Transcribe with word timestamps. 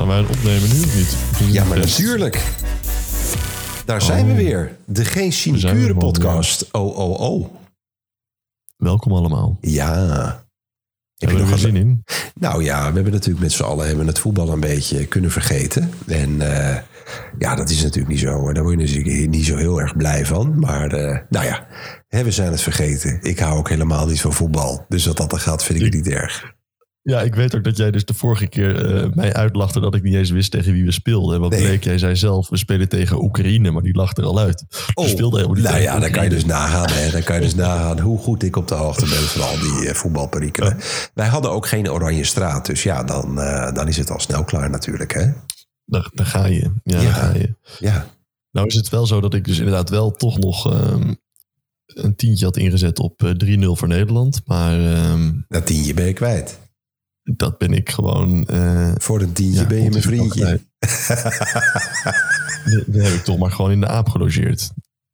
Gaan 0.00 0.08
wij 0.08 0.18
het 0.18 0.28
opnemen 0.28 0.68
nu 0.68 0.82
of 0.82 0.96
niet? 0.96 1.16
Ja, 1.52 1.64
maar 1.64 1.78
natuurlijk. 1.78 2.44
Daar 3.84 4.02
zijn 4.02 4.26
we 4.26 4.34
weer. 4.34 4.76
De 4.86 5.04
Geen 5.04 5.32
Sinecure 5.32 5.94
podcast. 5.94 6.68
Oh, 6.72 6.98
oh, 6.98 7.20
oh. 7.20 7.54
Welkom 8.76 9.12
allemaal. 9.12 9.58
Ja. 9.60 10.44
Heb 11.16 11.30
er 11.30 11.38
nog 11.38 11.48
weer 11.48 11.58
zin 11.58 11.76
in? 11.76 12.04
Nou 12.34 12.64
ja, 12.64 12.88
we 12.88 12.94
hebben 12.94 13.12
natuurlijk 13.12 13.40
met 13.40 13.52
z'n 13.52 13.62
allen 13.62 13.86
hebben 13.86 14.06
het 14.06 14.18
voetbal 14.18 14.48
een 14.48 14.60
beetje 14.60 15.06
kunnen 15.06 15.30
vergeten. 15.30 15.90
En 16.06 16.40
eh, 16.40 16.82
ja, 17.38 17.54
dat 17.54 17.70
is 17.70 17.82
natuurlijk 17.82 18.08
niet 18.08 18.20
zo. 18.20 18.52
Daar 18.52 18.62
word 18.62 18.80
je 18.80 18.86
natuurlijk 18.86 19.30
niet 19.30 19.46
zo 19.46 19.56
heel 19.56 19.80
erg 19.80 19.96
blij 19.96 20.26
van. 20.26 20.58
Maar 20.58 20.92
eh, 20.92 21.18
nou 21.28 21.46
ja, 21.46 21.66
hè, 22.08 22.24
we 22.24 22.30
zijn 22.30 22.50
het 22.50 22.62
vergeten. 22.62 23.18
Ik 23.22 23.38
hou 23.38 23.58
ook 23.58 23.68
helemaal 23.68 24.06
niet 24.06 24.20
van 24.20 24.32
voetbal. 24.32 24.84
Dus 24.88 25.02
dat 25.02 25.16
dat 25.16 25.32
er 25.32 25.40
gaat, 25.40 25.64
vind 25.64 25.78
ik 25.78 25.84
het 25.84 25.94
niet 25.94 26.08
erg. 26.08 26.58
Ja, 27.02 27.20
ik 27.20 27.34
weet 27.34 27.54
ook 27.54 27.64
dat 27.64 27.76
jij 27.76 27.90
dus 27.90 28.04
de 28.04 28.14
vorige 28.14 28.46
keer 28.46 28.94
eh, 28.96 29.10
mij 29.14 29.32
uitlachte 29.34 29.80
dat 29.80 29.94
ik 29.94 30.02
niet 30.02 30.14
eens 30.14 30.30
wist 30.30 30.50
tegen 30.50 30.72
wie 30.72 30.84
we 30.84 30.92
speelden. 30.92 31.40
Nee. 31.40 31.48
bleek, 31.48 31.84
jij 31.84 31.98
zei 31.98 32.16
zelf, 32.16 32.48
we 32.48 32.56
spelen 32.56 32.88
tegen 32.88 33.22
Oekraïne, 33.22 33.70
maar 33.70 33.82
die 33.82 33.94
lag 33.96 34.16
er 34.16 34.24
al 34.24 34.38
uit. 34.38 34.64
We 34.94 35.08
speelden 35.08 35.40
helemaal 35.40 35.62
niet 35.62 35.70
nou 35.70 35.82
ja, 35.82 35.98
dan 35.98 36.10
kan 36.10 36.24
je 36.24 36.30
dus 36.30 36.44
nagaan. 36.44 36.90
Hè. 36.90 37.10
Dan 37.10 37.22
kan 37.22 37.34
je 37.34 37.40
dus 37.42 37.54
nagaan 37.66 38.00
hoe 38.00 38.18
goed 38.18 38.42
ik 38.42 38.56
op 38.56 38.68
de 38.68 38.74
hoogte 38.74 39.04
ben 39.04 39.12
van 39.18 39.42
al 39.42 39.54
die 39.58 39.94
voetbalperikelen. 39.94 40.76
Wij 41.14 41.26
hadden 41.26 41.50
ook 41.50 41.66
geen 41.66 41.90
oranje 41.90 42.24
straat. 42.24 42.66
Dus 42.66 42.82
ja, 42.82 43.04
dan, 43.04 43.40
eh, 43.40 43.72
dan 43.74 43.88
is 43.88 43.96
het 43.96 44.10
al 44.10 44.20
snel 44.20 44.44
klaar 44.44 44.70
natuurlijk. 44.70 45.12
Hè? 45.12 45.26
Daar, 45.84 46.10
daar 46.14 46.26
ga 46.26 46.46
je. 46.46 46.72
Ja, 46.84 47.00
Ja. 47.00 47.02
daar 47.02 47.12
ga 47.12 47.34
je. 47.34 47.54
Ja. 47.78 48.06
Nou 48.50 48.66
is 48.66 48.74
het 48.74 48.88
wel 48.88 49.06
zo 49.06 49.20
dat 49.20 49.34
ik 49.34 49.44
dus 49.44 49.58
inderdaad 49.58 49.88
wel 49.90 50.10
toch 50.10 50.38
nog 50.38 50.72
ehm, 50.72 51.14
een 51.86 52.16
tientje 52.16 52.44
had 52.44 52.56
ingezet 52.56 52.98
op 52.98 53.22
eh, 53.22 53.30
3-0 53.30 53.76
voor 53.76 53.88
Nederland. 53.88 54.40
Maar 54.44 54.80
ehm, 54.92 55.32
Dat 55.48 55.66
tientje 55.66 55.94
ben 55.94 56.06
je 56.06 56.12
kwijt. 56.12 56.58
Dat 57.36 57.58
ben 57.58 57.72
ik 57.72 57.90
gewoon... 57.90 58.46
eh, 58.46 58.92
Voor 58.96 59.20
een 59.20 59.32
tientje 59.32 59.60
ja, 59.60 59.66
ben 59.66 59.82
je 59.82 59.90
mijn 59.90 59.94
ongeveer 59.94 60.16
vriendje. 60.16 60.60
die 62.86 63.02
heb 63.02 63.12
ik 63.12 63.24
toch 63.24 63.38
maar 63.38 63.50
gewoon 63.50 63.70
in 63.70 63.80
de 63.80 63.86
aap 63.88 64.08
gelogeerd. 64.08 64.70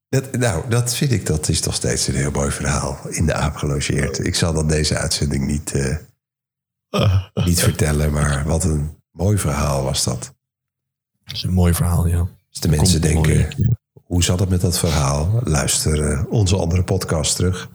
Dat, 0.08 0.36
nou, 0.36 0.68
dat 0.70 0.94
vind 0.94 1.12
ik, 1.12 1.26
dat 1.26 1.48
is 1.48 1.60
toch 1.60 1.74
steeds 1.74 2.08
een 2.08 2.14
heel 2.14 2.30
mooi 2.30 2.50
verhaal. 2.50 2.98
In 3.08 3.26
de 3.26 3.34
aap 3.34 3.56
gelogeerd. 3.56 4.26
Ik 4.26 4.34
zal 4.34 4.52
dat 4.52 4.68
deze 4.68 4.96
uitzending 4.96 5.46
niet, 5.46 5.72
eh, 5.72 5.96
niet 7.46 7.60
vertellen, 7.60 8.12
maar 8.12 8.44
wat 8.44 8.64
een 8.64 8.90
mooi 9.10 9.38
verhaal 9.38 9.82
was 9.82 10.04
dat. 10.04 10.34
Dat 11.24 11.34
is 11.34 11.42
een 11.42 11.52
mooi 11.52 11.74
verhaal, 11.74 12.06
ja. 12.06 12.18
Als 12.18 12.60
de 12.60 12.68
mensen 12.68 13.00
Komt 13.00 13.24
denken, 13.24 13.76
hoe 14.04 14.24
zat 14.24 14.40
het 14.40 14.48
met 14.48 14.60
dat 14.60 14.78
verhaal? 14.78 15.40
Luister 15.44 16.26
onze 16.28 16.56
andere 16.56 16.82
podcast 16.82 17.36
terug. 17.36 17.68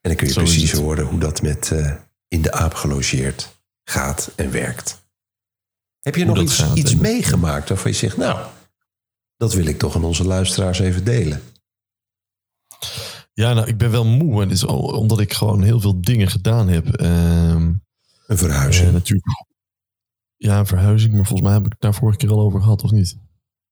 En 0.00 0.10
dan 0.10 0.16
kun 0.16 0.26
je 0.26 0.32
Zo 0.32 0.40
precies 0.40 0.72
horen 0.72 1.04
hoe 1.04 1.20
dat 1.20 1.42
met 1.42 1.70
eh, 1.70 1.92
in 2.32 2.42
de 2.42 2.52
aap 2.52 2.74
gelogeerd 2.74 3.56
gaat 3.84 4.32
en 4.36 4.50
werkt. 4.50 5.02
Heb 6.00 6.14
je 6.14 6.24
Hoe 6.24 6.34
nog 6.34 6.42
iets, 6.42 6.58
gaat 6.58 6.76
iets 6.76 6.94
meegemaakt 6.96 7.68
waarvan 7.68 7.90
je 7.90 7.96
zegt, 7.96 8.16
nou, 8.16 8.46
dat 9.36 9.52
wil 9.52 9.66
ik 9.66 9.78
toch 9.78 9.94
aan 9.96 10.04
onze 10.04 10.24
luisteraars 10.24 10.78
even 10.78 11.04
delen? 11.04 11.42
Ja, 13.32 13.52
nou, 13.52 13.66
ik 13.68 13.78
ben 13.78 13.90
wel 13.90 14.04
moe. 14.06 14.42
En 14.42 14.50
is 14.50 14.64
omdat 14.64 15.20
ik 15.20 15.32
gewoon 15.32 15.62
heel 15.62 15.80
veel 15.80 16.00
dingen 16.00 16.28
gedaan 16.28 16.68
heb. 16.68 16.88
Ehm, 16.94 17.72
Een 18.26 18.38
verhuizing. 18.38 18.86
eh, 18.86 18.92
natuurlijk. 18.92 19.26
Ja, 20.36 20.58
een 20.58 20.66
verhuizing. 20.66 21.14
Maar 21.14 21.26
volgens 21.26 21.48
mij 21.48 21.56
heb 21.56 21.66
ik 21.66 21.72
het 21.72 21.80
daar 21.80 21.94
vorige 21.94 22.18
keer 22.18 22.30
al 22.30 22.40
over 22.40 22.60
gehad, 22.62 22.82
of 22.82 22.90
niet? 22.90 23.16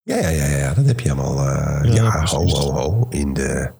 Ja, 0.02 0.16
ja, 0.16 0.28
ja, 0.28 0.56
ja, 0.56 0.74
dat 0.74 0.84
heb 0.86 1.00
je 1.00 1.12
allemaal. 1.12 1.38
eh, 1.48 1.94
Ja, 1.94 1.94
ja, 1.94 2.24
ho, 2.26 2.46
ho, 2.48 2.72
ho. 2.72 3.06
In 3.08 3.34
de. 3.34 3.72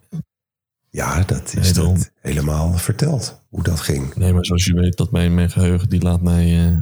Ja, 0.91 1.22
dat 1.22 1.55
is 1.55 1.72
Nee, 1.77 1.84
dat 1.94 2.12
helemaal 2.20 2.72
verteld 2.72 3.42
hoe 3.48 3.62
dat 3.62 3.80
ging. 3.80 4.14
Nee, 4.14 4.33
maar 4.33 4.44
zoals 4.46 4.64
je 4.64 4.74
weet, 4.74 4.96
dat 4.96 5.10
mijn, 5.10 5.34
mijn 5.34 5.50
geheugen 5.50 5.88
die 5.88 6.02
laat 6.02 6.22
mij... 6.22 6.66
eh, 6.69 6.78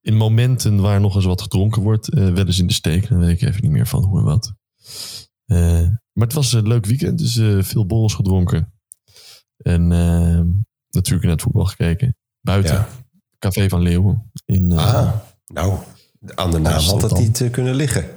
in 0.00 0.16
momenten 0.16 0.80
waar 0.80 1.00
nog 1.00 1.14
eens 1.14 1.24
wat 1.24 1.42
gedronken 1.42 1.82
wordt, 1.82 2.08
eh 2.14 2.32
wel 2.32 2.46
eens 2.46 2.58
in 2.58 2.66
de 2.66 2.72
steek. 2.72 3.08
Dan 3.08 3.18
weet 3.18 3.42
ik 3.42 3.48
even 3.48 3.62
niet 3.62 3.70
meer 3.70 3.86
van 3.86 4.04
hoe 4.04 4.18
en 4.18 4.24
wat. 4.24 4.52
Eh, 5.46 5.88
maar 6.12 6.26
het 6.26 6.32
was 6.32 6.52
een 6.52 6.68
leuk 6.68 6.86
weekend, 6.86 7.18
dus 7.18 7.66
veel 7.68 7.86
borrels 7.86 8.14
gedronken. 8.14 8.72
En 9.56 9.92
eh, 9.92 10.40
natuurlijk 10.90 11.22
naar 11.22 11.32
het 11.32 11.42
voetbal 11.42 11.64
gekeken. 11.64 12.16
Buiten, 12.40 12.74
Ja. 12.74 12.88
Café 13.38 13.68
van 13.68 13.82
Leeuwen. 13.82 14.30
In, 14.44 14.72
Ah, 14.72 15.12
nou, 15.46 15.78
aan 16.34 16.50
de 16.50 16.58
naam 16.58 16.72
had 16.72 16.82
het 17.02 17.12
Amsterdam. 17.12 17.22
niet 17.22 17.50
kunnen 17.50 17.74
liggen. 17.74 18.08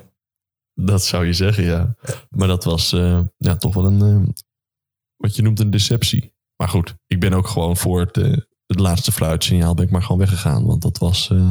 Dat 0.73 1.03
zou 1.05 1.25
je 1.25 1.33
zeggen, 1.33 1.63
ja. 1.63 1.95
Maar 2.29 2.47
dat 2.47 2.63
was 2.63 2.89
ja, 3.37 3.55
toch 3.57 3.73
wel 3.73 3.85
een, 3.85 4.33
wat 5.23 5.35
je 5.35 5.41
noemt 5.41 5.59
een 5.59 5.69
deceptie. 5.69 6.33
Maar 6.55 6.69
goed, 6.69 6.95
ik 7.07 7.19
ben 7.19 7.33
ook 7.33 7.47
gewoon 7.47 7.77
voor 7.77 7.99
het, 7.99 8.17
eh, 8.17 8.37
het 8.65 8.79
laatste 8.79 9.11
fluitsignaal 9.11 9.73
ben 9.73 9.85
ik 9.85 9.91
maar 9.91 10.01
gewoon 10.01 10.17
weggegaan. 10.17 10.65
Want 10.65 10.81
dat 10.81 10.97
was, 10.97 11.29
eh, 11.31 11.49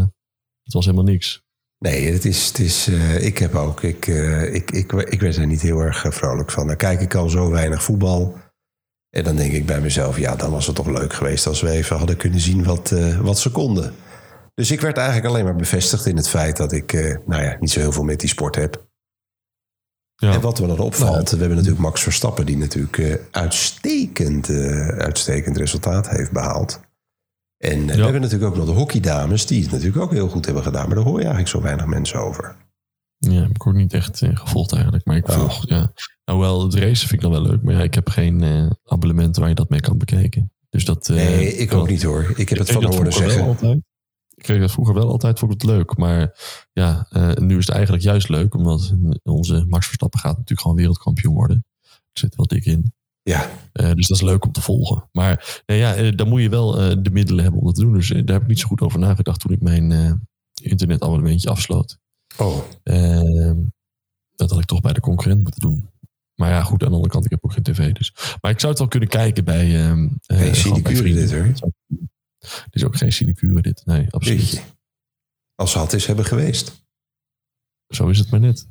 het 0.62 0.72
was 0.72 0.84
helemaal 0.84 1.04
niks. 1.04 1.42
Nee, 1.78 2.12
het 2.12 2.24
is, 2.24 2.46
het 2.46 2.58
is, 2.58 2.88
eh, 2.88 3.24
ik 3.24 3.38
heb 3.38 3.54
ook, 3.54 3.82
ik, 3.82 4.06
ik, 4.52 4.70
ik, 4.70 4.92
ik 4.92 5.20
werd 5.20 5.36
er 5.36 5.46
niet 5.46 5.62
heel 5.62 5.80
erg 5.80 6.06
vrolijk 6.08 6.50
van. 6.50 6.66
Dan 6.66 6.76
kijk 6.76 7.00
ik 7.00 7.14
al 7.14 7.28
zo 7.28 7.50
weinig 7.50 7.82
voetbal. 7.82 8.38
En 9.10 9.24
dan 9.24 9.36
denk 9.36 9.52
ik 9.52 9.66
bij 9.66 9.80
mezelf, 9.80 10.18
ja, 10.18 10.36
dan 10.36 10.50
was 10.50 10.66
het 10.66 10.76
toch 10.76 10.86
leuk 10.86 11.12
geweest 11.12 11.46
als 11.46 11.60
we 11.60 11.70
even 11.70 11.96
hadden 11.96 12.16
kunnen 12.16 12.40
zien 12.40 12.64
wat, 12.64 12.94
wat 13.20 13.38
ze 13.38 13.50
konden. 13.50 13.94
Dus 14.54 14.70
ik 14.70 14.80
werd 14.80 14.96
eigenlijk 14.96 15.28
alleen 15.28 15.44
maar 15.44 15.56
bevestigd 15.56 16.06
in 16.06 16.16
het 16.16 16.28
feit 16.28 16.56
dat 16.56 16.72
ik, 16.72 16.92
nou 17.26 17.42
ja, 17.42 17.56
niet 17.60 17.70
zo 17.70 17.80
heel 17.80 17.92
veel 17.92 18.02
met 18.02 18.20
die 18.20 18.28
sport 18.28 18.54
heb. 18.54 18.86
Ja, 20.22 20.32
En 20.32 20.40
wat 20.40 20.60
me 20.60 20.66
dan 20.66 20.78
opvalt, 20.78 21.30
we 21.30 21.36
hebben 21.36 21.56
natuurlijk 21.56 21.82
Max 21.82 22.02
Verstappen, 22.02 22.46
die 22.46 22.56
natuurlijk 22.56 22.98
eh, 22.98 23.14
uitstekend, 23.30 24.48
eh, 24.48 24.86
uitstekend 24.88 25.56
resultaat 25.56 26.08
heeft 26.08 26.32
behaald. 26.32 26.80
En 27.58 27.90
eh, 27.90 27.96
we 27.96 28.02
hebben 28.02 28.20
natuurlijk 28.20 28.50
ook 28.50 28.56
nog 28.56 28.66
de 28.66 28.72
hockeydames, 28.72 29.46
die 29.46 29.62
het 29.62 29.70
natuurlijk 29.70 30.02
ook 30.02 30.12
heel 30.12 30.28
goed 30.28 30.44
hebben 30.44 30.62
gedaan. 30.62 30.86
Maar 30.86 30.94
daar 30.94 31.04
hoor 31.04 31.18
je 31.18 31.24
eigenlijk 31.24 31.48
zo 31.48 31.60
weinig 31.60 31.86
mensen 31.86 32.18
over. 32.20 32.56
ja, 33.18 33.40
heb 33.40 33.50
ik 33.50 33.66
ook 33.66 33.74
niet 33.74 33.92
echt 33.92 34.22
gevolgd 34.34 34.72
eigenlijk. 34.72 35.04
Maar 35.04 35.16
ik 35.16 35.28
Oh. 35.28 35.34
volg, 35.34 35.68
ja. 35.68 35.92
Nou 36.24 36.38
wel, 36.38 36.62
het 36.62 36.74
racen 36.74 37.08
vind 37.08 37.12
ik 37.12 37.20
dan 37.20 37.30
wel 37.30 37.42
leuk. 37.42 37.62
Maar 37.62 37.74
ja, 37.74 37.82
ik 37.82 37.94
heb 37.94 38.08
geen 38.08 38.44
abonnement 38.84 39.36
waar 39.36 39.48
je 39.48 39.54
dat 39.54 39.68
mee 39.68 39.80
kan 39.80 39.98
bekijken. 39.98 40.52
Dus 40.70 40.84
dat... 40.84 41.08
Nee, 41.08 41.56
ik 41.56 41.72
ook 41.74 41.88
niet 41.88 42.02
hoor. 42.02 42.32
Ik 42.36 42.48
heb 42.48 42.58
het 42.58 42.70
van 42.70 42.84
horen 42.84 43.12
zeggen. 43.12 43.84
Ik 44.42 44.48
kreeg 44.48 44.60
dat 44.60 44.70
vroeger 44.70 44.94
wel 44.94 45.08
altijd, 45.08 45.38
vond 45.38 45.52
ik 45.54 45.60
het 45.60 45.70
leuk. 45.70 45.96
Maar 45.96 46.38
ja, 46.72 47.06
eh, 47.10 47.34
nu 47.34 47.58
is 47.58 47.66
het 47.66 47.74
eigenlijk 47.74 48.04
juist 48.04 48.28
leuk. 48.28 48.54
Omdat 48.54 48.94
onze 49.22 49.64
Max 49.68 49.86
Verstappen 49.86 50.20
gaat 50.20 50.32
natuurlijk 50.32 50.60
gewoon 50.60 50.76
wereldkampioen 50.76 51.34
worden. 51.34 51.64
Ik 51.84 52.18
zit 52.18 52.36
wel 52.36 52.46
dik 52.46 52.64
in. 52.64 52.92
Ja, 53.22 53.50
Eh, 53.72 53.92
dus 53.92 54.08
dat 54.08 54.16
is 54.16 54.22
leuk 54.22 54.44
om 54.44 54.52
te 54.52 54.60
volgen. 54.60 55.08
Maar 55.12 55.62
nee, 55.66 55.78
ja, 55.78 55.94
eh, 55.94 56.16
dan 56.16 56.28
moet 56.28 56.42
je 56.42 56.48
wel 56.48 56.72
de 57.02 57.10
middelen 57.10 57.42
hebben 57.42 57.60
om 57.60 57.66
dat 57.66 57.74
te 57.74 57.80
doen. 57.80 57.92
Dus 57.92 58.08
daar 58.08 58.16
heb 58.24 58.42
ik 58.42 58.46
niet 58.48 58.58
zo 58.58 58.66
goed 58.66 58.80
over 58.80 58.98
nagedacht 58.98 59.40
toen 59.40 59.52
ik 59.52 59.60
mijn 59.60 60.20
internetabonnementje 60.62 61.50
afsloot. 61.50 61.98
oh, 62.38 62.58
Eh, 62.82 63.52
dat 64.34 64.50
had 64.50 64.60
ik 64.60 64.66
toch 64.66 64.80
bij 64.80 64.92
de 64.92 65.00
concurrent 65.00 65.42
moeten 65.42 65.60
doen. 65.60 65.90
Maar 66.34 66.50
ja, 66.50 66.62
goed, 66.62 66.82
aan 66.82 66.88
de 66.88 66.94
andere 66.94 67.12
kant, 67.12 67.24
ik 67.24 67.30
heb 67.30 67.44
ook 67.44 67.52
geen 67.52 67.62
tv. 67.62 67.92
Dus. 67.92 68.14
Maar 68.40 68.50
ik 68.50 68.58
zou 68.60 68.70
het 68.70 68.78
wel 68.80 68.88
kunnen 68.88 69.08
kijken 69.08 69.44
bij... 69.44 69.80
ehm, 69.80 69.96
gewoon 69.96 70.18
bij 70.26 70.54
sinecure 70.54 70.96
vrienden. 70.96 71.28
dit 71.28 71.60
hoor. 71.60 71.72
Het 72.42 72.74
is 72.74 72.84
ook 72.84 72.96
geen 72.96 73.12
sinecure 73.12 73.62
dit. 73.62 73.82
Nee, 73.84 74.06
absoluut. 74.10 74.40
Jeetje. 74.40 74.60
Als 75.54 75.70
ze 75.72 75.78
had 75.78 75.92
is 75.92 76.06
hebben 76.06 76.24
geweest. 76.24 76.84
Zo 77.88 78.08
is 78.08 78.18
het 78.18 78.30
maar 78.30 78.40
net. 78.40 78.66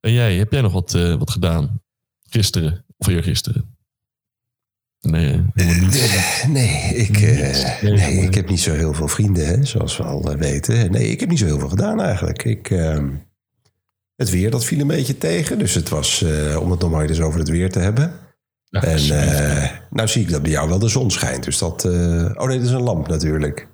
En 0.00 0.12
jij, 0.12 0.36
heb 0.36 0.52
jij 0.52 0.60
nog 0.60 0.72
wat, 0.72 0.94
eh, 0.94 1.14
wat 1.14 1.30
gedaan? 1.30 1.82
Gisteren 2.28 2.84
of 2.96 3.06
eergisteren? 3.06 3.76
Nee, 5.00 5.44
eh, 5.54 5.80
niet. 5.80 6.44
Nee, 6.48 6.94
ik, 6.94 7.16
eh, 7.16 7.82
Nee, 7.82 8.22
ik 8.22 8.34
heb 8.34 8.48
niet 8.48 8.60
zo 8.60 8.72
heel 8.72 8.94
veel 8.94 9.08
vrienden, 9.08 9.46
hè, 9.46 9.64
zoals 9.64 9.96
we 9.96 10.02
al 10.02 10.36
weten. 10.36 10.90
Nee, 10.90 11.10
ik 11.10 11.20
heb 11.20 11.28
niet 11.28 11.38
zo 11.38 11.44
heel 11.44 11.58
veel 11.58 11.68
gedaan 11.68 12.00
eigenlijk. 12.00 12.44
Ik, 12.44 12.70
ehm, 12.70 13.10
het 14.16 14.30
weer, 14.30 14.50
dat 14.50 14.64
viel 14.64 14.80
een 14.80 14.86
beetje 14.86 15.18
tegen. 15.18 15.58
Dus 15.58 15.74
het 15.74 15.88
was, 15.88 16.22
om 16.60 16.70
het 16.70 16.80
nog 16.80 16.90
maar 16.90 17.08
eens 17.08 17.20
over 17.20 17.38
het 17.38 17.48
weer 17.48 17.70
te 17.70 17.78
hebben. 17.78 18.25
Ja, 18.68 18.82
En 18.82 18.98
eh, 18.98 19.70
nou 19.90 20.08
zie 20.08 20.22
ik 20.22 20.30
dat 20.30 20.42
bij 20.42 20.50
jou 20.50 20.68
wel 20.68 20.78
de 20.78 20.88
zon 20.88 21.10
schijnt. 21.10 21.44
Dus 21.44 21.58
dat... 21.58 21.84
eh, 21.84 21.92
oh 22.34 22.46
nee, 22.46 22.58
dat 22.58 22.66
is 22.66 22.72
een 22.72 22.82
lamp 22.82 23.08
natuurlijk. 23.08 23.68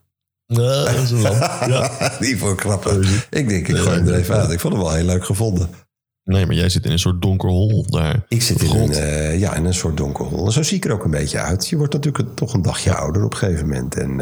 Nee, 0.47 0.85
dat 0.85 0.95
is 1.03 1.11
een 1.11 1.21
lamp. 1.21 1.37
Ja. 1.69 1.91
Die 2.21 2.39
voor 2.39 2.59
grappig. 2.59 3.27
Ik 3.31 3.49
denk, 3.49 3.69
ik 3.69 3.77
gooi 3.77 3.97
hem 3.97 4.09
er 4.09 4.15
even 4.15 4.35
uit. 4.37 4.51
Ik 4.51 4.61
vond 4.61 4.75
hem 4.75 4.83
wel 4.83 4.93
heel 4.93 5.05
leuk 5.05 5.25
gevonden. 5.25 5.69
Nee, 6.25 6.47
maar 6.47 6.55
jij 6.55 6.69
zit 6.69 6.85
in 6.85 6.91
een 6.91 6.99
soort 6.99 7.23
donker 7.23 7.49
hol 7.49 7.87
daar. 7.91 8.25
Ik 8.29 8.43
zit 8.43 8.63
in 8.63 8.77
een, 8.77 8.93
eh, 8.93 9.39
ja, 9.39 9.55
in 9.55 9.65
een 9.65 9.75
soort 9.75 9.97
donker 9.97 10.25
hol. 10.25 10.51
Zo 10.51 10.63
zie 10.63 10.77
ik 10.77 10.85
er 10.85 10.93
ook 10.93 11.05
een 11.05 11.11
beetje 11.11 11.39
uit. 11.39 11.69
Je 11.69 11.77
wordt 11.77 11.93
natuurlijk 11.93 12.37
toch 12.37 12.55
een 12.55 12.63
dagje 12.63 12.95
ouder 12.95 13.25
op 13.25 13.33
een 13.33 13.39
gegeven 13.39 13.69
moment. 13.69 13.97
En, 13.97 14.17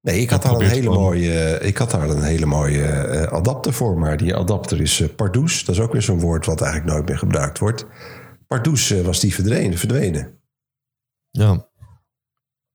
nee, 0.00 0.20
ik 0.20 0.30
had, 0.30 0.42
daar 0.42 0.52
een 0.52 0.68
hele 0.68 0.90
mooie, 0.90 1.58
ik 1.60 1.76
had 1.76 1.90
daar 1.90 2.10
een 2.10 2.22
hele 2.22 2.46
mooie 2.46 2.86
adapter 3.30 3.72
voor. 3.72 3.98
Maar 3.98 4.16
die 4.16 4.36
adapter 4.36 4.80
is 4.80 5.02
pardoes. 5.16 5.64
Dat 5.64 5.74
is 5.74 5.80
ook 5.80 5.92
weer 5.92 6.02
zo'n 6.02 6.20
woord 6.20 6.46
wat 6.46 6.60
eigenlijk 6.60 6.92
nooit 6.92 7.08
meer 7.08 7.18
gebruikt 7.18 7.58
wordt. 7.58 7.86
Pardoes 8.52 8.90
eh, 8.90 9.00
was 9.00 9.20
die 9.20 9.34
verdwenen. 9.34 9.78
verdwenen. 9.78 10.38
Ja, 11.30 11.66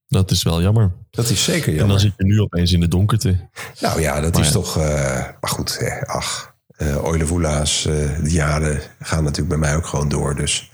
dat 0.07 0.31
is 0.31 0.44
wel 0.44 0.62
jammer. 0.62 0.91
Dat 1.09 1.29
is 1.29 1.44
zeker 1.44 1.68
En 1.68 1.77
dan 1.77 1.77
jammer. 1.77 2.00
zit 2.00 2.13
je 2.18 2.24
nu 2.24 2.39
opeens 2.41 2.71
in 2.71 2.79
de 2.79 2.88
donkerte. 2.88 3.50
Nou 3.81 4.01
ja, 4.01 4.21
dat 4.21 4.33
Maar 4.33 4.41
is 4.41 4.47
ja. 4.47 4.53
toch... 4.53 4.77
eh, 4.77 5.25
maar 5.41 5.50
goed, 5.50 5.77
eh, 5.77 6.01
ach. 6.01 6.56
eh 6.68 7.03
Oilevoela's, 7.03 7.81
de 7.83 8.19
jaren 8.24 8.81
gaan 9.00 9.24
natuurlijk 9.24 9.50
bij 9.50 9.57
mij 9.69 9.75
ook 9.75 9.85
gewoon 9.85 10.09
door. 10.09 10.35
Dus 10.35 10.71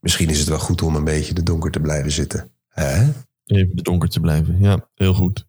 misschien 0.00 0.28
is 0.28 0.38
het 0.38 0.48
wel 0.48 0.58
goed 0.58 0.82
om 0.82 0.94
een 0.96 1.04
beetje 1.04 1.28
in 1.28 1.34
de 1.34 1.42
donker 1.42 1.70
te 1.70 1.80
blijven 1.80 2.10
zitten. 2.12 2.50
Hè? 2.68 3.02
Even 3.44 3.70
in 3.70 3.76
de 3.76 3.82
donker 3.82 4.08
te 4.08 4.20
blijven. 4.20 4.58
Ja, 4.60 4.88
heel 4.94 5.14
goed. 5.14 5.46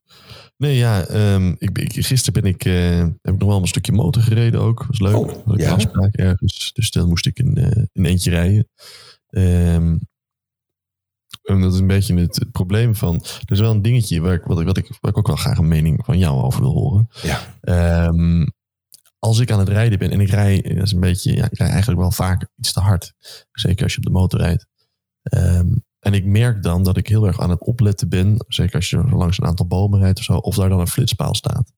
Nee, 0.62 0.75
ja, 0.75 1.06
ehm, 1.06 1.54
ik, 1.58 1.78
ik, 1.78 2.06
gisteren 2.06 2.42
ben 2.42 2.52
ik, 2.52 2.66
eh, 2.66 2.98
heb 3.00 3.34
ik 3.34 3.40
nog 3.40 3.48
wel 3.50 3.60
een 3.60 3.68
stukje 3.68 3.92
motor 3.92 4.22
gereden 4.22 4.62
ook. 4.62 4.86
Was 4.86 5.00
leuk. 5.00 5.16
Oh, 5.16 5.46
Had 5.46 5.54
ik 5.54 5.62
ja? 5.62 5.68
een 5.68 5.74
afspraak 5.74 6.16
ergens. 6.16 6.72
Dus 6.74 6.92
dan 6.92 7.08
moest 7.08 7.25
ik 7.25 7.40
in, 7.40 7.58
eh, 7.58 7.84
in 7.92 8.06
eentje 8.06 8.30
rijden. 8.30 8.68
Ehm, 9.28 9.98
en 11.44 11.62
dat 11.62 11.74
is 11.74 11.80
een 11.80 11.88
beetje 11.88 12.16
het, 12.16 12.36
het 12.36 12.52
probleem 12.52 12.96
van... 12.96 13.16
Er 13.16 13.52
is 13.52 13.60
wel 13.60 13.72
een 13.72 13.81
dingetje 13.81 14.22
waar 14.22 14.34
ik, 14.34 14.44
wat 14.44 14.60
ik, 14.60 14.66
wat 14.66 14.78
ik, 14.78 14.88
waar 15.00 15.12
ik 15.12 15.18
ook 15.18 15.28
wel 15.28 15.36
graag 15.36 15.58
een 15.58 15.68
mening 15.68 16.06
van 16.06 16.18
jou 16.18 16.42
over 16.42 16.62
wil 16.62 16.74
horen. 16.74 17.08
Ja. 17.22 17.58
Ehm, 17.62 18.46
als 19.19 19.40
ik 19.40 19.52
aan 19.52 19.60
het 19.60 19.69
rijden 19.69 20.00
ben 20.00 20.12
en 20.12 20.22
ik 20.22 20.30
rij, 20.30 20.62
dat 20.62 20.84
is 20.84 20.92
een 20.92 21.00
beetje, 21.00 21.36
ja, 21.36 21.46
ik 21.46 21.58
rij 21.58 21.69
eigenlijk 21.69 22.00
wel 22.00 22.12
vaak 22.12 22.48
iets 22.56 22.74
te 22.74 22.80
hard. 22.80 23.13
Zeker 23.52 23.84
als 23.84 23.92
je 23.94 23.98
op 23.98 24.06
de 24.06 24.12
motor 24.12 24.40
rijdt. 24.40 24.68
En 26.01 26.13
ik 26.13 26.25
merk 26.25 26.63
dan 26.63 26.83
dat 26.83 26.98
ik 26.98 27.07
heel 27.07 27.27
erg 27.27 27.39
aan 27.39 27.50
het 27.50 27.62
opletten 27.62 28.09
ben. 28.09 28.45
Zeker 28.48 28.75
als 28.75 28.89
je 28.89 28.98
langs 28.98 29.38
een 29.38 29.45
aantal 29.45 29.68
bomen 29.68 30.00
rijdt 30.00 30.19
of 30.19 30.25
zo. 30.25 30.33
Of 30.33 30.56
daar 30.56 30.69
dan 30.69 30.80
een 30.80 30.88
flitspaal 30.88 31.36
staat. 31.36 31.74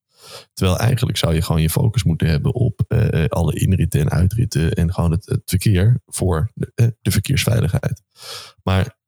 Terwijl 0.52 0.78
eigenlijk 0.78 1.18
zou 1.18 1.34
je 1.34 1.42
gewoon 1.42 1.62
je 1.62 1.70
focus 1.70 2.02
moeten 2.02 2.28
hebben 2.28 2.54
op 2.54 2.84
eh, 2.88 3.24
alle 3.28 3.54
inritten 3.54 4.00
en 4.00 4.10
uitritten. 4.10 4.72
En 4.72 4.92
gewoon 4.94 5.10
het, 5.10 5.38
verkeer 5.44 6.00
voor 6.06 6.50
de, 6.54 6.72
eh, 6.74 6.86
de 7.02 7.10
verkeersveiligheid. 7.10 8.02
Maar 8.62 8.98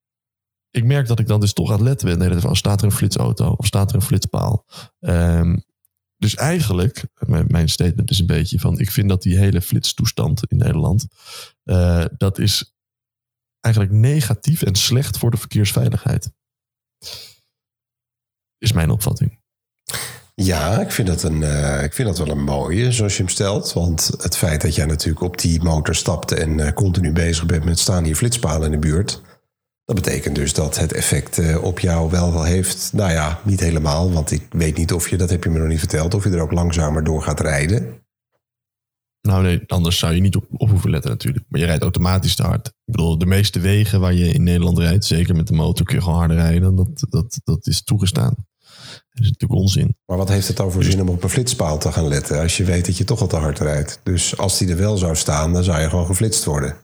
ik 0.70 0.84
merk 0.84 1.06
dat 1.06 1.18
ik 1.18 1.26
dan 1.26 1.40
dus 1.40 1.52
toch 1.52 1.68
aan 1.70 1.76
het 1.76 1.86
letten 1.86 2.08
ben. 2.08 2.28
Nee, 2.28 2.38
van, 2.38 2.56
staat 2.56 2.80
er 2.80 2.86
een 2.86 2.92
flitsauto 2.92 3.50
of 3.50 3.66
staat 3.66 3.90
er 3.90 3.96
een 3.96 4.02
flitspaal? 4.02 4.66
Ehm, 5.00 5.56
dus 6.16 6.34
eigenlijk, 6.34 7.04
mijn, 7.46 7.68
statement 7.68 8.10
is 8.10 8.18
een 8.18 8.26
beetje 8.26 8.60
van... 8.60 8.78
ik 8.78 8.90
vind 8.90 9.08
dat 9.08 9.22
die 9.22 9.38
hele 9.38 9.60
flitstoestand 9.60 10.42
in 10.48 10.56
Nederland... 10.56 11.06
eh, 11.62 12.04
dat 12.16 12.38
is 12.38 12.75
eigenlijk 13.66 13.94
negatief 13.94 14.62
en 14.62 14.74
slecht 14.74 15.18
voor 15.18 15.30
de 15.30 15.36
verkeersveiligheid. 15.36 16.30
Is 18.58 18.72
mijn 18.72 18.90
opvatting. 18.90 19.38
Ja, 20.34 20.80
ik 20.80 20.90
vind, 20.90 21.08
dat 21.08 21.22
een, 21.22 21.42
eh, 21.42 21.82
ik 21.82 21.92
vind 21.92 22.08
dat 22.08 22.18
wel 22.18 22.30
een 22.30 22.44
mooie, 22.44 22.92
zoals 22.92 23.16
je 23.16 23.22
hem 23.22 23.32
stelt. 23.32 23.72
Want 23.72 24.10
het 24.18 24.36
feit 24.36 24.60
dat 24.60 24.74
jij 24.74 24.86
natuurlijk 24.86 25.24
op 25.24 25.38
die 25.38 25.62
motor 25.62 25.94
stapt 25.94 26.32
en 26.32 26.60
eh, 26.60 26.72
continu 26.72 27.12
bezig 27.12 27.46
bent 27.46 27.64
met 27.64 27.78
staan 27.78 28.04
hier 28.04 28.16
flitspalen 28.16 28.64
in 28.64 28.70
de 28.80 28.86
buurt. 28.86 29.22
Dat 29.84 29.96
betekent 29.96 30.34
dus 30.34 30.52
dat 30.52 30.78
het 30.78 30.92
effect 30.92 31.38
eh, 31.38 31.62
op 31.62 31.78
jou 31.78 32.10
wel 32.10 32.32
wel 32.32 32.44
heeft. 32.44 32.90
Nou 32.92 33.12
ja, 33.12 33.40
niet 33.42 33.60
helemaal, 33.60 34.12
want 34.12 34.30
ik 34.30 34.46
weet 34.50 34.76
niet 34.76 34.92
of 34.92 35.08
je, 35.08 35.16
dat 35.16 35.30
heb 35.30 35.44
je 35.44 35.50
me 35.50 35.58
nog 35.58 35.68
niet 35.68 35.78
verteld, 35.78 36.14
of 36.14 36.24
je 36.24 36.30
er 36.30 36.40
ook 36.40 36.52
langzamer 36.52 37.04
door 37.04 37.22
gaat 37.22 37.40
rijden. 37.40 38.05
Nou 39.26 39.42
nee, 39.42 39.62
anders 39.66 39.98
zou 39.98 40.14
je 40.14 40.20
niet 40.20 40.36
op, 40.36 40.44
op 40.56 40.68
hoeven 40.70 40.90
letten 40.90 41.10
natuurlijk. 41.10 41.44
Maar 41.48 41.60
je 41.60 41.66
rijdt 41.66 41.82
automatisch 41.82 42.34
te 42.34 42.42
hard. 42.42 42.66
Ik 42.66 42.72
bedoel, 42.92 43.18
de 43.18 43.26
meeste 43.26 43.60
wegen 43.60 44.00
waar 44.00 44.12
je 44.14 44.28
in 44.32 44.42
Nederland 44.42 44.78
rijdt, 44.78 45.04
zeker 45.04 45.36
met 45.36 45.46
de 45.46 45.54
motor, 45.54 45.86
kun 45.86 45.96
je 45.96 46.02
gewoon 46.02 46.18
harder 46.18 46.36
rijden. 46.36 46.74
Dat, 46.74 47.06
dat, 47.08 47.40
dat 47.44 47.66
is 47.66 47.82
toegestaan. 47.82 48.34
Dat 49.10 49.24
is 49.24 49.30
natuurlijk 49.30 49.60
onzin. 49.60 49.96
Maar 50.06 50.16
wat 50.16 50.28
heeft 50.28 50.48
het 50.48 50.56
dan 50.56 50.72
voor 50.72 50.84
zin 50.84 51.00
om 51.00 51.08
op 51.08 51.22
een 51.22 51.28
flitspaal 51.28 51.78
te 51.78 51.92
gaan 51.92 52.08
letten 52.08 52.40
als 52.40 52.56
je 52.56 52.64
weet 52.64 52.86
dat 52.86 52.96
je 52.96 53.04
toch 53.04 53.20
al 53.20 53.26
te 53.26 53.36
hard 53.36 53.58
rijdt? 53.58 54.00
Dus 54.02 54.36
als 54.36 54.58
die 54.58 54.68
er 54.68 54.76
wel 54.76 54.96
zou 54.96 55.16
staan, 55.16 55.52
dan 55.52 55.64
zou 55.64 55.80
je 55.80 55.88
gewoon 55.88 56.06
geflitst 56.06 56.44
worden. 56.44 56.76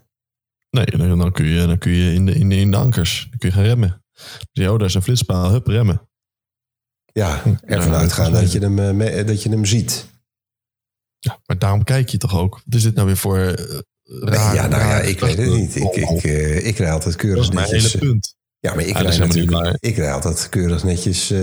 Nee, 0.71 0.85
dan, 0.87 1.33
kun 1.33 1.45
je, 1.47 1.67
dan 1.67 1.79
kun 1.79 1.93
je 1.93 2.15
in, 2.15 2.27
de, 2.27 2.35
in, 2.35 2.49
de, 2.49 2.57
in 2.57 2.71
de 2.71 2.77
ankers 2.77 3.27
dan 3.31 3.39
kun 3.39 3.49
je 3.49 3.55
gaan 3.55 3.65
remmen. 3.65 4.05
Dus 4.53 4.69
oh, 4.69 4.79
daar 4.79 4.89
is 4.89 4.95
een 4.95 5.03
flitspaal, 5.03 5.51
hup, 5.51 5.67
remmen. 5.67 6.09
Ja, 7.13 7.43
ervan 7.65 7.93
Ja, 7.93 7.99
uitgaan 7.99 8.33
dat 8.33 8.53
je, 8.53 8.59
hem, 8.59 8.79
eh, 8.79 8.91
me- 8.91 9.25
dat 9.25 9.43
je 9.43 9.49
hem 9.49 9.65
ziet. 9.65 10.07
Ja, 11.25 11.39
maar 11.47 11.59
daarom 11.59 11.85
kijk 11.85 12.09
je 12.09 12.19
toch 12.19 12.39
ook. 12.39 12.61
Wat 12.65 12.75
is 12.75 12.83
dit 12.83 12.95
nou 12.95 13.07
weer 13.07 13.17
voor 13.17 13.39
uh, 13.39 13.53
raar? 14.05 14.55
ja, 14.55 14.67
nou 14.67 14.83
ja, 14.83 15.01
ik 15.01 15.21
weet 15.21 15.37
het 15.37 15.51
niet. 15.51 15.77
Ik, 15.77 15.97
ik, 15.97 16.25
eh, 16.25 16.67
ik 16.67 16.79
rij 16.79 16.91
altijd 16.91 17.13
dat 17.13 17.23
keurig 17.23 17.43
is 17.43 17.51
mijn 17.51 17.71
netjes. 17.71 17.93
hele 17.93 18.07
punt. 18.07 18.35
Ja, 18.59 18.75
maar 18.75 18.85
ik 18.85 18.93
dat 18.93 19.03
rij 19.03 19.11
is 19.11 19.19
natuurlijk. 19.19 19.77
Ik 19.81 19.97
rij 19.97 20.13
altijd 20.13 20.49
keurig 20.49 20.85
netjes 20.85 21.31
eh, 21.31 21.39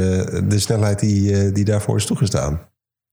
de 0.47 0.59
snelheid 0.59 0.99
die, 0.99 1.37
eh, 1.37 1.53
die 1.53 1.65
daarvoor 1.65 1.97
is 1.97 2.05
toegestaan. 2.05 2.67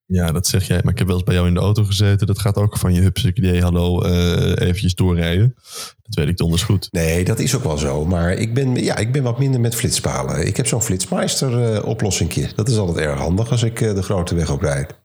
Ja, 0.05 0.33
dat 0.33 0.47
zeg 0.47 0.67
jij. 0.67 0.81
Maar 0.83 0.93
ik 0.93 0.99
heb 0.99 1.07
wel 1.07 1.17
eens 1.17 1.25
bij 1.25 1.35
jou 1.35 1.47
in 1.47 1.55
de 1.55 1.61
auto 1.61 1.85
gezeten. 1.85 2.27
Dat 2.27 2.39
gaat 2.39 2.57
ook 2.57 2.79
van 2.79 2.95
je 2.95 3.01
hupsik 3.01 3.37
idee, 3.37 3.63
hallo, 3.63 4.03
eh 4.03 4.67
eventjes 4.67 4.95
doorrijden. 4.95 5.55
Dat 6.03 6.15
weet 6.15 6.29
ik 6.29 6.37
donders 6.37 6.63
goed. 6.63 6.89
Nee, 6.91 7.25
dat 7.25 7.39
is 7.39 7.55
ook 7.55 7.63
wel 7.63 7.79
zo. 7.79 8.05
Maar 8.05 8.33
ik 8.33 8.55
ben, 8.55 8.75
ja, 8.75 8.97
ik 8.97 9.13
ben 9.13 9.23
wat 9.23 9.39
minder 9.39 9.61
met 9.61 9.75
flitspalen. 9.75 10.47
Ik 10.47 10.57
heb 10.57 10.67
zo'n 10.67 10.83
flitsmeister 10.83 11.75
eh 11.75 11.85
oplossingje. 11.85 12.49
Dat 12.55 12.69
is 12.69 12.77
altijd 12.77 13.07
erg 13.07 13.19
handig 13.19 13.51
als 13.51 13.63
ik 13.63 13.81
eh, 13.81 13.95
de 13.95 14.03
grote 14.03 14.35
weg 14.35 14.51
op 14.51 14.61
rijd. 14.61 15.01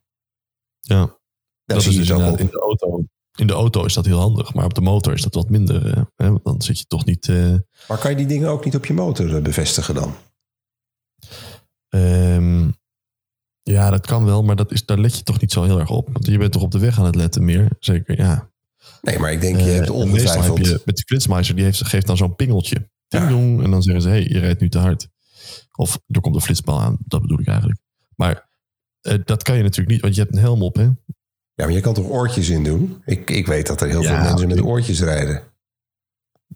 Ja, 0.80 1.18
dat 1.66 1.78
is 1.86 1.96
dus 1.96 2.12
ook 2.12 2.40
in 2.40 2.46
de 2.46 2.60
auto. 2.60 3.04
In 3.38 3.48
de 3.48 3.54
auto 3.54 3.86
is 3.86 3.94
dat 3.94 4.06
heel 4.06 4.20
handig, 4.20 4.54
maar 4.54 4.66
op 4.66 4.74
de 4.74 4.82
motor 4.82 5.14
is 5.14 5.22
dat 5.22 5.34
wat 5.34 5.50
minder. 5.50 6.08
hè, 6.16 6.30
want 6.30 6.44
dan 6.44 6.62
zit 6.62 6.80
je 6.80 6.86
toch 6.86 7.06
niet. 7.06 7.28
eh, 7.28 7.56
Maar 7.88 7.98
kan 7.98 8.12
je 8.12 8.18
die 8.18 8.26
dingen 8.26 8.50
ook 8.50 8.66
niet 8.66 8.76
op 8.76 8.86
je 8.86 8.94
motor 8.94 9.36
eh, 9.36 9.42
bevestigen 9.42 9.96
dan? 9.96 10.14
ehm, 11.90 12.70
ja, 13.64 13.90
dat 13.90 14.06
kan 14.06 14.26
wel, 14.26 14.44
maar 14.44 14.56
dat 14.56 14.72
is, 14.72 14.86
daar 14.86 14.98
let 15.00 15.18
je 15.18 15.24
toch 15.24 15.42
niet 15.42 15.52
zo 15.52 15.64
heel 15.64 15.80
erg 15.80 15.90
op. 15.90 16.10
Want 16.14 16.26
je 16.26 16.38
bent 16.38 16.52
toch 16.52 16.62
op 16.62 16.72
de 16.72 16.80
weg 16.80 17.00
aan 17.00 17.06
het 17.06 17.16
letten 17.16 17.46
meer. 17.46 17.68
Zeker, 17.80 18.18
ja. 18.18 18.50
Nee, 19.02 19.20
maar 19.20 19.32
ik 19.32 19.42
denk, 19.42 19.58
je 19.60 19.64
Eh, 19.64 19.74
hebt 19.76 19.90
en 19.90 20.12
meestal 20.12 20.42
heb 20.42 20.52
ongetwijfeld... 20.52 20.66
je 20.68 20.82
met 20.86 20.96
die 20.96 21.06
flitsmeister, 21.06 21.56
die 21.56 21.64
heeft, 21.64 21.86
geeft 21.86 22.08
dan 22.08 22.18
zo'n 22.18 22.36
pingeltje. 22.36 22.90
Ja. 23.08 23.28
en 23.28 23.72
dan 23.72 23.82
zeggen 23.82 24.02
ze, 24.02 24.10
hé, 24.10 24.16
hey, 24.16 24.28
je 24.30 24.40
rijdt 24.40 24.62
nu 24.62 24.70
te 24.70 24.78
hard. 24.78 25.08
Of 25.76 26.00
er 26.08 26.22
komt 26.22 26.36
een 26.36 26.42
flitspaal 26.42 26.82
aan, 26.82 26.98
dat 27.06 27.22
bedoel 27.22 27.40
ik 27.40 27.48
eigenlijk. 27.48 27.80
Maar 28.16 28.50
dat 29.24 29.44
kan 29.44 29.58
je 29.58 29.64
natuurlijk 29.64 29.90
niet, 29.90 30.02
want 30.02 30.16
je 30.16 30.22
hebt 30.22 30.34
een 30.36 30.42
helm 30.42 30.62
op, 30.64 30.76
hè? 30.76 30.90
Ja, 31.62 31.68
maar 31.68 31.76
je 31.76 31.82
kan 31.82 31.94
toch 31.94 32.10
oortjes 32.10 32.50
in 32.50 32.64
doen? 32.64 33.02
Ik, 33.06 33.30
ik 33.30 33.48
weet 33.48 33.68
dat 33.68 33.82
er 33.82 33.88
heel 33.88 34.02
Ja, 34.02 34.08
veel 34.16 34.24
mensen 34.30 34.48
met 34.48 34.62
oortjes 34.62 35.02
rijden. 35.02 35.44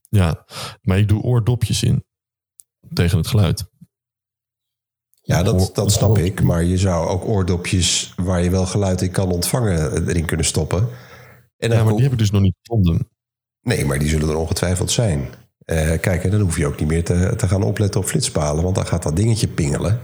Ja, 0.09 0.45
maar 0.81 0.97
ik 0.97 1.07
doe 1.07 1.21
oordopjes 1.21 1.83
in. 1.83 2.03
Tegen 2.93 3.17
het 3.17 3.27
geluid. 3.27 3.65
Ja, 5.21 5.43
dat, 5.43 5.71
dat 5.73 5.91
snap 5.91 6.17
ik. 6.17 6.41
Maar 6.41 6.63
je 6.63 6.77
zou 6.77 7.07
ook 7.07 7.25
oordopjes 7.25 8.13
waar 8.15 8.43
je 8.43 8.49
wel 8.49 8.65
geluid 8.65 9.01
in 9.01 9.11
kan 9.11 9.31
ontvangen 9.31 10.07
erin 10.07 10.25
kunnen 10.25 10.45
stoppen. 10.45 10.87
En 11.57 11.71
Ja, 11.71 11.83
maar 11.83 11.93
die 11.93 12.03
heb 12.03 12.11
ik 12.11 12.17
dus 12.17 12.31
nog 12.31 12.41
niet 12.41 12.55
gevonden. 12.61 13.09
Nee, 13.61 13.85
maar 13.85 13.99
die 13.99 14.09
zullen 14.09 14.29
er 14.29 14.35
ongetwijfeld 14.35 14.91
zijn. 14.91 15.27
Eh, 15.65 15.99
kijk, 15.99 16.23
en 16.23 16.31
dan 16.31 16.41
hoef 16.41 16.57
je 16.57 16.67
ook 16.67 16.79
niet 16.79 16.89
meer 16.89 17.03
te, 17.03 17.33
te 17.35 17.47
gaan 17.47 17.63
opletten 17.63 17.99
op 18.01 18.07
flitspalen, 18.07 18.63
want 18.63 18.75
dan 18.75 18.85
gaat 18.85 19.03
dat 19.03 19.15
dingetje 19.15 19.47
pingelen. 19.47 19.99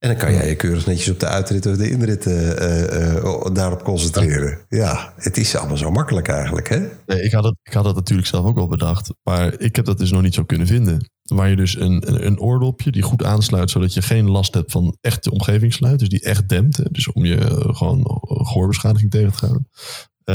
En 0.00 0.08
dan 0.08 0.18
kan 0.18 0.32
jij 0.32 0.48
je 0.48 0.54
keurig 0.56 0.86
netjes 0.86 1.10
op 1.10 1.20
de 1.20 1.26
uitrit 1.26 1.66
of 1.66 1.76
de 1.76 1.90
inrit 1.90 2.26
eh, 2.26 2.50
eh, 2.50 3.16
eh, 3.16 3.54
daarop 3.54 3.82
concentreren. 3.82 4.58
Ja, 4.68 5.12
het 5.16 5.36
is 5.36 5.56
allemaal 5.56 5.76
zo 5.76 5.90
makkelijk 5.90 6.28
eigenlijk, 6.28 6.68
hè? 6.68 6.78
Nee, 7.06 7.22
ik, 7.22 7.32
had 7.32 7.44
het, 7.44 7.56
ik 7.62 7.72
had 7.72 7.84
het 7.84 7.94
natuurlijk 7.94 8.28
zelf 8.28 8.46
ook 8.46 8.58
al 8.58 8.68
bedacht. 8.68 9.14
Maar 9.22 9.60
ik 9.60 9.76
heb 9.76 9.84
dat 9.84 9.98
dus 9.98 10.10
nog 10.10 10.22
niet 10.22 10.34
zo 10.34 10.44
kunnen 10.44 10.66
vinden. 10.66 11.10
Waar 11.22 11.48
je 11.48 11.56
dus 11.56 11.76
een, 11.76 12.08
een, 12.08 12.26
een 12.26 12.40
oordopje 12.40 12.90
die 12.90 13.02
goed 13.02 13.24
aansluit, 13.24 13.70
zodat 13.70 13.94
je 13.94 14.02
geen 14.02 14.30
last 14.30 14.54
hebt 14.54 14.72
van 14.72 14.96
echte 15.00 15.30
omgevingsgeluid. 15.30 15.98
Dus 15.98 16.08
die 16.08 16.22
echt 16.22 16.48
dempt. 16.48 16.76
hè. 16.76 16.84
Dus 16.90 17.12
om 17.12 17.24
je 17.24 17.38
gewoon 17.74 17.98
eh, 17.98 18.46
gehoorbeschadiging 18.46 19.10
tegen 19.10 19.32
te 19.32 19.38
gaan. 19.46 19.66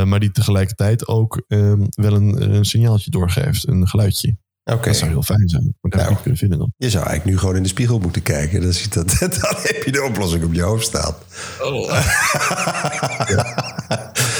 Maar 0.08 0.20
die 0.20 0.32
tegelijkertijd 0.32 1.08
ook 1.08 1.44
ehm, 1.48 1.86
wel 1.90 2.14
een, 2.14 2.54
een 2.54 2.66
signaaltje 2.66 3.10
doorgeeft. 3.10 3.68
Een 3.68 3.88
geluidje. 3.88 4.38
Oké, 4.74 4.86
Dat 4.88 4.96
zou 4.96 5.12
heel 5.12 5.24
fijn 5.24 5.50
zijn. 5.50 5.64
Maar 5.64 5.74
dat 5.92 5.92
heb 5.92 5.94
ik 5.94 6.00
Nou. 6.00 6.10
niet 6.14 6.22
kunnen 6.22 6.40
vinden 6.40 6.58
dan. 6.58 6.74
je 6.78 6.90
zou 6.90 7.04
eigenlijk 7.06 7.36
nu 7.36 7.40
gewoon 7.42 7.56
in 7.56 7.64
de 7.64 7.70
spiegel 7.70 8.00
moeten 8.00 8.22
kijken. 8.22 8.62
Dan, 8.62 8.74
ziet 8.74 8.94
dat, 9.00 9.18
dan 9.20 9.56
heb 9.62 9.84
je 9.86 9.92
de 9.92 10.04
oplossing 10.04 10.44
op 10.44 10.54
je 10.54 10.62
hoofd 10.62 10.86
staan. 10.86 11.14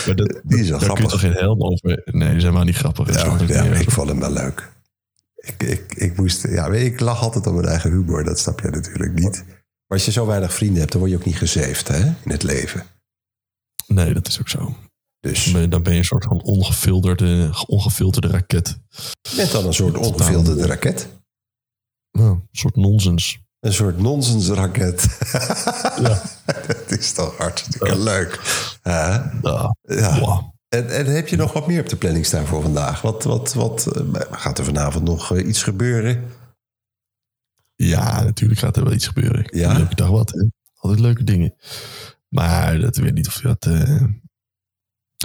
Maar 0.06 0.16
dat, 0.16 0.42
Die 0.44 0.60
is 0.60 0.70
wel 0.70 0.80
daar 0.80 0.80
kun 0.80 0.80
je 0.80 0.80
grappig. 0.80 1.10
toch 1.10 1.20
geen 1.20 1.34
helm 1.34 1.62
over? 1.64 2.02
Nee, 2.06 2.32
die 2.32 2.40
zijn 2.40 2.54
maar 2.54 2.66
niet 2.66 2.76
grappig. 2.76 3.14
Ja, 3.14 3.38
ja, 3.48 3.64
niet 3.64 3.80
ik 3.82 3.92
vond 3.92 4.10
hem 4.10 4.20
wel 4.20 4.32
leuk. 4.32 4.72
Ik, 5.36 5.64
ik, 5.64 5.94
ik, 5.96 6.18
moest, 6.18 6.48
ja, 6.48 6.68
ik 6.68 7.00
lach 7.00 7.22
altijd 7.22 7.48
om 7.48 7.54
mijn 7.56 7.68
eigen 7.68 7.92
humor, 7.92 8.24
dat 8.24 8.40
snap 8.40 8.60
jij 8.60 8.70
natuurlijk 8.70 9.14
niet. 9.14 9.44
Maar 9.48 9.98
als 9.98 10.06
je 10.06 10.12
zo 10.12 10.26
weinig 10.26 10.54
vrienden 10.54 10.80
hebt, 10.80 10.92
dan 10.92 11.00
word 11.02 11.12
je 11.14 11.18
ook 11.18 11.26
niet 11.26 11.38
gezeefd 11.38 11.88
hè, 11.88 12.00
in 12.06 12.32
het 12.32 12.44
leven. 12.44 12.84
nee, 13.88 14.14
dat 14.14 14.28
is 14.28 14.40
ook 14.40 14.50
zo. 14.50 14.76
Dus 15.32 15.54
Dan 15.70 15.84
ben 15.84 15.94
je- 15.94 16.00
een 16.00 16.06
soort 16.06 16.24
van 16.24 16.42
ongefilterde, 16.42 17.50
ongefilterde 17.68 18.28
raket. 18.28 18.78
net 19.36 19.52
dan 19.52 19.66
een 19.66 19.74
soort 19.74 19.98
ongefilterde 19.98 20.66
raket. 20.66 21.08
Nou, 22.12 22.30
een 22.30 22.48
soort 22.52 22.76
nonsens. 22.76 23.40
Een 23.60 23.74
soort 23.74 23.98
nonsensraket. 24.00 25.08
Ja. 26.04 26.22
dat 26.68 26.92
is 27.00 27.12
toch 27.12 27.38
hartstikke 27.38 28.00
leuk. 28.00 28.40
Ja. 28.84 29.34
ja. 29.82 30.20
Wow. 30.20 30.54
En, 30.70 30.90
en 30.90 31.06
heb 31.06 31.28
je 31.28 31.36
nog 31.36 31.54
wat 31.54 31.68
meer 31.68 31.82
op 31.82 31.90
de 31.90 31.96
planning 31.96 32.26
staan 32.26 32.46
voor 32.46 32.62
vandaag? 32.62 33.02
Wat, 33.02 33.24
wat, 33.24 33.54
wat, 33.54 33.88
eh, 33.96 34.22
gaat 34.32 34.58
er 34.60 34.66
vanavond 34.66 35.04
nog 35.04 35.36
eh, 35.36 35.48
iets 35.48 35.64
gebeuren? 35.64 36.24
Ja, 37.76 38.24
natuurlijk 38.24 38.60
gaat 38.60 38.78
er 38.78 38.84
wel 38.84 38.94
iets 38.94 39.08
gebeuren. 39.08 39.48
Ja? 39.60 39.88
Dag 39.96 40.10
wat, 40.10 40.30
hè. 40.32 40.46
Altijd 40.76 41.02
leuke 41.02 41.24
dingen. 41.24 41.56
Maar 42.30 42.80
dat 42.80 42.96
weet 42.96 43.14
niet 43.14 43.28
of 43.28 43.36
je 43.42 43.48
dat... 43.48 43.66
eh, 43.66 44.04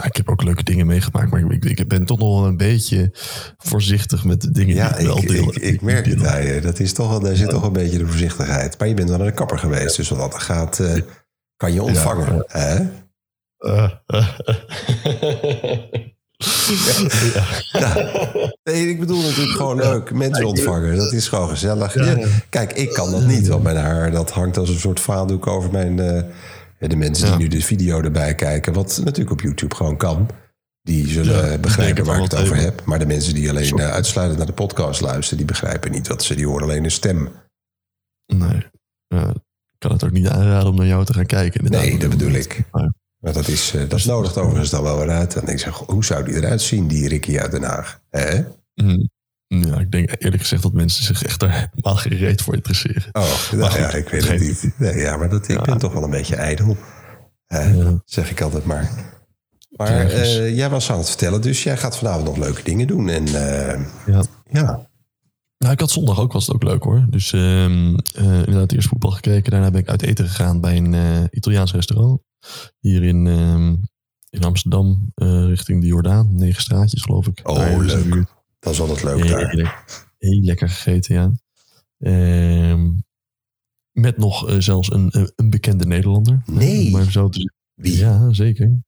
ja, 0.01 0.07
ik 0.09 0.17
heb 0.17 0.29
ook 0.29 0.43
leuke 0.43 0.63
dingen 0.65 0.87
meegemaakt, 0.87 1.31
maar 1.31 1.41
ik, 1.53 1.65
ik 1.65 1.89
ben 1.89 2.05
toch 2.05 2.19
nog 2.19 2.39
wel 2.41 2.47
een 2.49 2.57
beetje 2.57 3.11
voorzichtig 3.59 4.25
met 4.25 4.41
de 4.41 4.51
dingen 4.51 4.75
Ja, 4.75 4.89
die 4.89 4.99
ik 5.01 5.07
wel 5.07 5.21
deel. 5.21 5.49
ik, 5.49 5.57
ik 5.57 5.81
merk 5.81 6.07
het 6.07 6.21
je. 6.21 6.61
Dat 6.63 6.79
is 6.79 6.93
toch 6.93 7.09
wel, 7.09 7.21
daar 7.21 7.37
zit 7.37 7.49
toch 7.51 7.63
een 7.63 7.73
beetje 7.73 7.99
de 7.99 8.07
voorzichtigheid. 8.07 8.79
Maar 8.79 8.89
je 8.89 8.95
bent 8.95 9.09
wel 9.09 9.19
naar 9.19 9.27
de 9.27 9.33
kapper 9.33 9.59
geweest, 9.59 9.97
dus 9.97 10.09
wat 10.09 10.19
dat 10.33 10.43
gaat, 10.43 10.79
eh, 10.79 10.93
kan 11.57 11.73
je 11.73 11.83
ontvangen. 11.83 12.45
Hè? 12.47 12.79
Ja. 13.59 14.03
Nee, 18.65 18.89
ik 18.89 19.01
bedoel 19.01 19.23
natuurlijk 19.23 19.57
gewoon 19.57 19.77
leuk. 19.77 20.13
Mensen 20.13 20.45
ontvangen, 20.45 20.97
dat 20.97 21.13
is 21.13 21.29
gewoon 21.29 21.49
gezellig. 21.49 21.95
Ja, 21.95 22.27
Kijk, 22.49 22.73
ik 22.73 22.93
kan 22.93 23.11
dat 23.11 23.27
niet, 23.27 23.49
want 23.49 23.63
mijn 23.63 23.77
haar 23.77 24.11
dat 24.11 24.31
hangt 24.31 24.57
als 24.57 24.69
een 24.69 24.79
soort 24.79 25.01
vaandoek 25.01 25.47
over 25.47 25.71
mijn... 25.71 25.99
eh, 26.01 26.23
de 26.89 26.97
mensen 26.97 27.27
die 27.29 27.37
nu 27.37 27.49
de 27.49 27.63
video 27.65 28.01
erbij 28.03 28.35
kijken, 28.35 28.73
wat 28.73 29.01
natuurlijk 29.05 29.31
op 29.31 29.41
YouTube 29.41 29.75
gewoon 29.75 29.97
kan... 29.97 30.29
die 30.83 31.09
zullen 31.09 31.51
Ja, 31.51 31.59
begrijpen 31.59 32.05
waar 32.05 32.17
ik 32.17 32.23
het 32.23 32.35
over 32.35 32.53
even. 32.57 32.65
heb. 32.65 32.85
Maar 32.85 32.99
de 32.99 33.07
mensen 33.07 33.35
die 33.35 33.49
alleen 33.51 33.79
eh, 33.79 33.91
uitsluitend 33.91 34.39
naar 34.39 34.47
de 34.49 34.53
podcast 34.53 35.01
luisteren... 35.01 35.37
die 35.39 35.47
begrijpen 35.47 35.91
niet 35.91 36.09
wat 36.09 36.23
ze... 36.23 36.35
die 36.35 36.47
horen 36.47 36.63
alleen 36.63 36.85
een 36.85 36.91
stem. 36.91 37.29
Nee. 38.27 38.57
Ik 39.73 39.87
kan 39.89 39.93
het 39.93 40.05
ook 40.05 40.11
niet 40.11 40.29
aanraden 40.29 40.69
om 40.69 40.77
naar 40.77 40.87
jou 40.87 41.05
te 41.05 41.13
gaan 41.13 41.27
kijken. 41.27 41.61
inderdaad. 41.65 41.89
Nee, 41.89 41.99
dat 41.99 42.11
bedoel 42.11 42.33
ik. 42.33 42.63
Maar- 42.71 42.93
Maar 43.23 43.33
dat, 43.33 43.49
is, 43.49 43.75
eh, 43.75 43.89
dat 43.89 44.05
nodigt 44.05 44.39
overigens 44.39 44.71
dan 44.71 44.83
wel 44.83 44.99
weer 44.99 45.11
uit. 45.11 45.37
En 45.37 45.47
ik 45.47 45.59
zeg, 45.59 45.75
hoe 45.77 46.05
zou 46.05 46.25
die 46.25 46.35
eruit 46.35 46.61
zien, 46.63 46.89
die 46.89 47.09
Ricky 47.09 47.39
uit 47.39 47.51
Den 47.51 47.63
Haag? 47.63 48.01
Hè? 48.11 48.43
Mm. 48.75 49.11
Ja, 49.59 49.79
ik 49.79 49.91
denk 49.91 50.11
eerlijk 50.19 50.43
gezegd 50.43 50.63
dat 50.63 50.73
mensen 50.73 51.05
zich 51.05 51.23
echt 51.25 51.41
daar 51.41 51.71
helemaal 51.71 51.97
gereed 51.97 52.43
voor 52.43 52.55
interesseren. 52.55 53.09
Oh, 53.13 53.53
nou 53.53 53.79
ja, 53.79 53.91
ik 53.93 54.09
weet 54.09 54.29
het 54.29 54.41
niet. 54.41 54.73
Nee, 54.79 54.97
ja, 54.97 55.17
maar 55.17 55.29
dat, 55.29 55.49
ik 55.49 55.57
Ja. 55.57 55.63
ben 55.63 55.79
toch 55.79 55.93
wel 55.93 56.03
een 56.03 56.11
beetje 56.11 56.37
ijdel. 56.37 56.77
Ja. 57.47 58.01
Zeg 58.05 58.31
ik 58.31 58.41
altijd 58.41 58.65
maar. 58.65 58.91
Maar 59.77 60.11
eh, 60.11 60.57
jij 60.57 60.71
was 60.71 60.91
aan 60.91 60.99
het 60.99 61.09
vertellen, 61.09 61.41
dus 61.41 61.63
jij 61.63 61.77
gaat 61.77 61.97
vanavond 61.97 62.25
nog 62.25 62.37
leuke 62.37 62.63
dingen 62.63 62.87
doen. 62.87 63.09
En 63.09 63.27
eh, 63.27 63.81
Ja. 64.07 64.23
ja, 64.51 64.89
Nou, 65.59 65.73
ik 65.73 65.81
had 65.81 65.91
zondag 65.91 66.21
ook, 66.21 66.33
was 66.33 66.47
het 66.47 66.55
ook 66.55 66.63
leuk 66.63 66.83
hoor. 66.83 67.07
Dus 67.11 67.33
ehm 67.33 67.95
eh, 68.15 68.25
inderdaad 68.25 68.73
eerst 68.73 68.89
voetbal 68.89 69.11
gekeken. 69.11 69.51
Daarna 69.51 69.71
ben 69.71 69.81
ik 69.81 69.89
uit 69.89 70.03
eten 70.03 70.29
gegaan 70.29 70.61
bij 70.61 70.77
een 70.77 71.29
Italiaans 71.31 71.73
restaurant. 71.73 72.21
Hier 72.79 73.03
in, 73.03 73.27
ehm, 73.27 73.77
in 74.31 74.45
Amsterdam, 74.45 75.13
richting 75.47 75.81
de 75.81 75.87
Jordaan. 75.87 76.35
Negen 76.35 76.63
straatjes 76.63 77.03
geloof 77.03 77.27
ik. 77.27 77.41
Oh, 77.43 77.57
Daar 77.57 77.79
leuk. 77.81 78.39
Dat 78.61 78.73
is 78.73 78.81
altijd 78.81 79.03
leuk 79.03 79.23
Heel, 79.25 79.37
daar. 79.39 79.51
heel, 79.51 79.67
heel 80.19 80.41
lekker 80.41 80.69
gegeten, 80.69 81.15
ja. 81.15 81.31
Ehm, 81.99 82.91
met 83.91 84.17
nog 84.19 84.49
eh, 84.49 84.57
zelfs 84.59 84.93
een, 84.93 85.09
een- 85.11 85.33
een 85.37 85.51
bekende 85.51 85.87
Nederlander. 85.87 86.43
Nee. 86.47 86.91
Maar 86.91 87.11
zo 87.11 87.29
te. 87.29 87.53
Wie? 87.75 87.97
Ja, 87.97 88.33
zeker. 88.33 88.81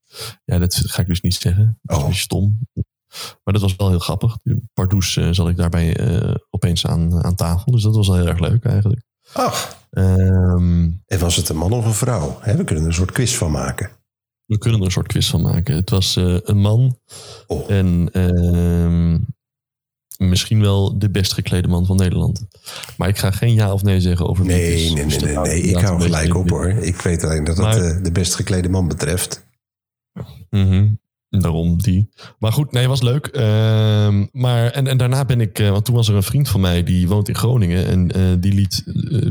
Ja, 0.44 0.58
dat 0.58 0.74
ga 0.74 1.00
ik 1.02 1.06
dus 1.08 1.20
niet 1.20 1.34
zeggen. 1.34 1.78
Dat 1.82 1.90
is 1.90 1.96
Oh. 1.96 2.02
een 2.02 2.06
beetje 2.08 2.22
stom. 2.22 2.58
Maar 3.44 3.54
dat 3.54 3.60
was 3.62 3.76
wel 3.76 3.88
heel 3.88 3.98
grappig. 3.98 4.36
Pardoes 4.74 5.16
eh 5.16 5.28
zat 5.30 5.48
ik 5.48 5.56
daarbij 5.56 5.96
eh, 5.96 6.34
opeens 6.50 6.86
aan, 6.86 7.24
aan 7.24 7.34
tafel. 7.34 7.72
Dus 7.72 7.82
dat 7.82 7.94
was 7.94 8.06
wel 8.08 8.16
heel 8.16 8.26
erg 8.26 8.38
leuk 8.40 8.64
eigenlijk. 8.64 9.02
Ach, 9.32 9.80
Ehm, 9.90 10.90
en 11.06 11.18
was 11.18 11.36
het 11.36 11.48
een 11.48 11.56
man 11.56 11.72
of 11.72 11.84
een 11.84 11.92
vrouw? 11.94 12.40
We 12.44 12.64
kunnen 12.64 12.76
er 12.84 12.90
een 12.90 12.94
soort 12.94 13.12
quiz 13.12 13.34
van 13.34 13.50
maken. 13.50 13.90
we 14.44 14.58
kunnen 14.58 14.78
er 14.80 14.86
een 14.86 14.92
soort 14.92 15.06
quiz 15.06 15.30
van 15.30 15.42
maken. 15.42 15.74
Het 15.74 15.90
was 15.90 16.16
eh, 16.16 16.36
een 16.42 16.58
man 16.58 16.98
Oh, 17.46 17.70
en 17.70 18.08
ehm, 18.12 19.18
misschien 20.18 20.60
wel 20.60 20.98
de 20.98 21.10
best 21.10 21.32
geklede 21.32 21.68
man 21.68 21.86
van 21.86 21.96
Nederland. 21.96 22.42
Maar 22.96 23.08
ik 23.08 23.18
ga 23.18 23.30
geen 23.30 23.54
ja 23.54 23.72
of 23.72 23.82
nee 23.82 24.00
zeggen 24.00 24.28
over 24.28 24.44
wie 24.44 24.72
is. 24.72 24.82
nee, 24.82 24.92
nee, 24.94 25.04
Dus 25.04 25.18
nee, 25.18 25.34
dat 25.34 25.44
nee, 25.46 25.62
nee. 25.62 25.70
Ik 25.70 25.76
hou 25.76 26.00
gelijk 26.02 26.34
op 26.36 26.50
hoor. 26.50 26.68
Ik 26.68 26.96
weet 27.00 27.24
alleen 27.24 27.44
dat 27.44 27.56
het 27.56 27.64
Maar- 27.66 27.80
eh, 27.80 28.02
de 28.02 28.12
best 28.12 28.34
geklede 28.34 28.68
man 28.68 28.88
betreft. 28.88 29.44
Mhm. 30.50 30.88
Daarom 31.28 31.82
die. 31.82 32.08
Maar 32.38 32.52
goed, 32.52 32.72
nee, 32.72 32.88
was 32.88 33.02
leuk. 33.02 33.26
Ehm, 33.26 34.26
maar, 34.32 34.70
en, 34.70 34.86
en 34.86 34.96
daarna 34.96 35.24
ben 35.24 35.40
ik, 35.40 35.58
eh, 35.58 35.70
want 35.70 35.84
toen 35.84 35.94
was 35.94 36.08
er 36.08 36.14
een 36.14 36.22
vriend 36.22 36.48
van 36.48 36.60
mij 36.60 36.82
die 36.82 37.08
woont 37.08 37.28
in 37.28 37.34
Groningen. 37.34 37.86
En 37.86 38.10
eh, 38.12 38.22
die 38.40 38.52
liet 38.52 38.82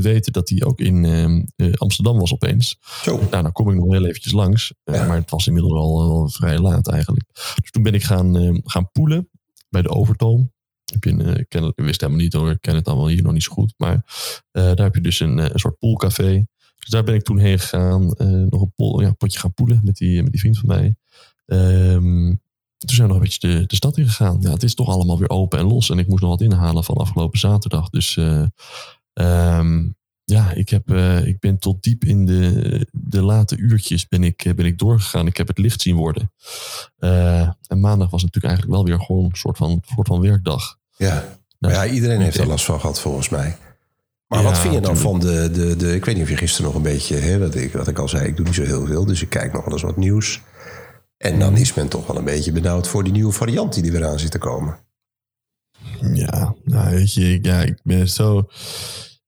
weten 0.02 0.34
dat 0.34 0.50
hij 0.50 0.64
ook 0.64 0.80
in 0.80 1.06
ehm, 1.06 1.42
eh, 1.56 1.74
Amsterdam 1.74 2.18
was 2.20 2.34
opeens. 2.34 2.78
Zo, 3.04 3.18
Nou, 3.32 3.44
dan 3.44 3.52
kom 3.52 3.70
ik 3.70 3.76
nog 3.76 3.92
heel 3.92 4.06
eventjes 4.06 4.34
langs. 4.34 4.74
Ja. 4.84 5.08
Maar 5.08 5.18
het 5.18 5.30
was 5.32 5.48
inmiddels 5.48 5.74
al, 5.74 6.02
al 6.02 6.30
vrij 6.30 6.60
laat 6.60 6.88
eigenlijk. 6.88 7.26
Dus 7.62 7.72
toen 7.72 7.84
ben 7.84 7.94
ik 7.94 8.04
gaan, 8.04 8.38
eh, 8.38 8.58
gaan 8.64 8.90
poelen 8.92 9.30
bij 9.70 9.82
de 9.82 9.90
Overtoom. 9.90 10.52
Eh, 11.00 11.38
ik, 11.38 11.72
wist 11.76 12.02
helemaal 12.02 12.22
niet 12.22 12.34
hoor, 12.34 12.52
ik 12.52 12.62
ken 12.62 12.76
het 12.76 12.88
allemaal 12.88 13.08
hier 13.08 13.24
nog 13.24 13.34
niet 13.34 13.44
zo 13.44 13.54
goed. 13.54 13.74
Maar 13.78 13.94
eh, 14.52 14.64
daar 14.64 14.84
heb 14.84 14.96
je 14.96 15.02
dus 15.02 15.20
een, 15.20 15.40
eh, 15.40 15.50
een 15.50 15.60
soort 15.60 15.78
poolcafé. 15.78 16.46
Dus 16.76 16.90
daar 16.90 17.04
ben 17.04 17.16
ik 17.16 17.24
toen 17.24 17.38
heen 17.38 17.60
gegaan. 17.60 18.06
nog 18.50 18.62
een 18.62 18.74
pool, 18.76 19.02
ja, 19.02 19.12
potje 19.12 19.40
gaan 19.40 19.54
poelen 19.54 19.82
met 19.84 19.96
die, 19.96 20.24
met 20.24 20.32
die 20.32 20.40
vriend 20.40 20.58
van 20.58 20.68
mij. 20.68 20.96
Ehm, 21.46 22.36
toen 22.78 22.96
zijn 22.96 23.08
we 23.08 23.14
nog 23.14 23.16
een 23.16 23.30
beetje 23.30 23.48
de, 23.48 23.66
de 23.66 23.76
stad 23.76 23.98
in 23.98 24.08
gegaan. 24.08 24.38
Ja, 24.40 24.52
het 24.52 24.64
is 24.64 24.76
toch 24.76 24.88
allemaal 24.88 25.20
weer 25.20 25.30
open 25.30 25.60
en 25.60 25.66
los. 25.66 25.90
En 25.90 26.00
ik 26.00 26.08
moest 26.08 26.22
nog 26.22 26.30
wat 26.30 26.42
inhalen 26.42 26.84
van 26.84 26.96
afgelopen 26.96 27.40
zaterdag. 27.40 27.90
Dus 27.90 28.18
eh, 28.18 28.46
ehm, 29.14 29.90
ja, 30.24 30.52
ik, 30.52 30.70
heb, 30.70 30.92
ik 31.26 31.40
ben 31.40 31.60
tot 31.60 31.84
diep 31.84 32.04
in 32.04 32.26
de, 32.26 32.88
de 32.92 33.22
late 33.22 33.58
uurtjes 33.58 34.08
ben 34.08 34.24
ik, 34.24 34.52
ben 34.56 34.66
ik 34.66 34.78
doorgegaan. 34.78 35.28
Ik 35.28 35.38
heb 35.38 35.48
het 35.48 35.58
licht 35.58 35.82
zien 35.82 35.96
worden. 35.96 36.32
En 37.68 37.80
maandag 37.80 38.10
was 38.10 38.24
natuurlijk 38.24 38.54
eigenlijk 38.54 38.76
wel 38.76 38.86
weer 38.86 39.06
gewoon 39.06 39.24
een 39.24 39.36
soort 39.36 39.58
van, 39.58 39.82
soort 39.96 40.08
van 40.08 40.22
werkdag. 40.22 40.80
Ja. 41.08 41.40
Maar 41.60 41.72
ja, 41.72 41.86
iedereen 41.88 42.22
heeft 42.22 42.38
er 42.38 42.48
last 42.48 42.66
van 42.66 42.80
gehad 42.80 43.00
volgens 43.00 43.30
mij. 43.30 43.58
Maar 44.28 44.40
Ja, 44.40 44.46
wat 44.46 44.58
vind 44.60 44.74
je 44.74 44.80
natuurlijk. 44.80 45.10
van 45.10 45.20
de, 45.20 45.50
de, 45.52 45.76
de... 45.76 45.96
Ik 45.96 46.06
weet 46.06 46.16
niet 46.16 46.24
of 46.24 46.30
je 46.30 46.38
gisteren 46.38 46.66
nog 46.66 46.76
een 46.76 46.82
beetje... 46.82 47.16
Hè, 47.16 47.40
wat, 47.40 47.56
ik, 47.56 47.74
wat 47.74 47.88
ik 47.88 48.00
al 48.00 48.08
zei, 48.10 48.28
ik 48.28 48.36
doe 48.36 48.46
niet 48.46 48.56
zo 48.56 48.64
heel 48.64 48.86
veel. 48.86 49.06
Dus 49.06 49.22
ik 49.22 49.30
kijk 49.30 49.54
nog 49.54 49.64
wel 49.64 49.74
eens 49.74 49.82
wat 49.82 49.98
nieuws. 49.98 50.42
En 51.18 51.40
dan 51.40 51.58
is 51.58 51.74
men 51.74 51.88
toch 51.88 52.08
wel 52.08 52.18
een 52.18 52.24
beetje 52.24 52.52
benauwd 52.52 52.88
voor 52.88 53.04
die 53.04 53.14
nieuwe 53.14 53.32
variant 53.32 53.74
die 53.74 53.84
er 53.86 53.92
weer 53.92 54.06
aan 54.06 54.20
zit 54.20 54.32
te 54.32 54.38
komen. 54.38 54.78
Ja, 56.14 56.56
nou 56.64 56.90
weet 56.96 57.14
je, 57.14 57.34
ik- 57.34 57.46
ja, 57.46 57.62
ik 57.62 57.80
ben 57.84 58.10
zo... 58.10 58.48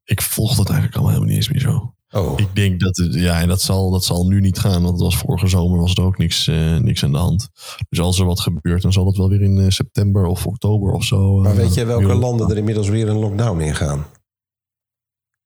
Ik 0.03 0.21
volg 0.21 0.55
dat 0.55 0.65
eigenlijk 0.69 0.95
allemaal 0.95 1.13
helemaal 1.13 1.35
niet 1.35 1.45
eens 1.47 1.53
meer 1.53 1.71
zo. 1.71 1.92
Oh, 2.13 2.39
Ik 2.39 2.55
denk 2.55 2.79
dat 2.79 2.97
het, 2.97 3.13
ja, 3.13 3.41
en 3.41 3.47
dat 3.47 3.61
zal, 3.61 3.91
dat 3.91 4.03
zal 4.03 4.27
nu 4.27 4.39
niet 4.41 4.59
gaan, 4.59 4.81
want 4.81 4.93
het 4.93 5.01
was 5.01 5.17
vorige 5.17 5.47
zomer 5.47 5.79
was 5.79 5.95
er 5.95 6.03
ook 6.03 6.17
niks, 6.17 6.47
eh, 6.47 6.77
niks 6.77 7.03
aan 7.03 7.11
de 7.11 7.17
hand. 7.17 7.49
Dus 7.89 7.99
als 7.99 8.19
er 8.19 8.25
wat 8.25 8.39
gebeurt, 8.39 8.81
dan 8.81 8.93
zal 8.93 9.05
het 9.05 9.17
wel 9.17 9.29
weer 9.29 9.41
in 9.41 9.57
eh, 9.57 9.69
september 9.69 10.25
of 10.25 10.47
oktober 10.47 10.91
of 10.91 11.03
zo. 11.03 11.37
maar 11.39 11.51
eh, 11.51 11.57
weet 11.57 11.73
je 11.73 11.85
welke 11.85 12.13
landen 12.13 12.49
er 12.49 12.57
inmiddels 12.57 12.89
weer 12.89 13.09
een 13.09 13.17
lockdown 13.19 13.59
in 13.59 13.75
gaan? 13.75 14.05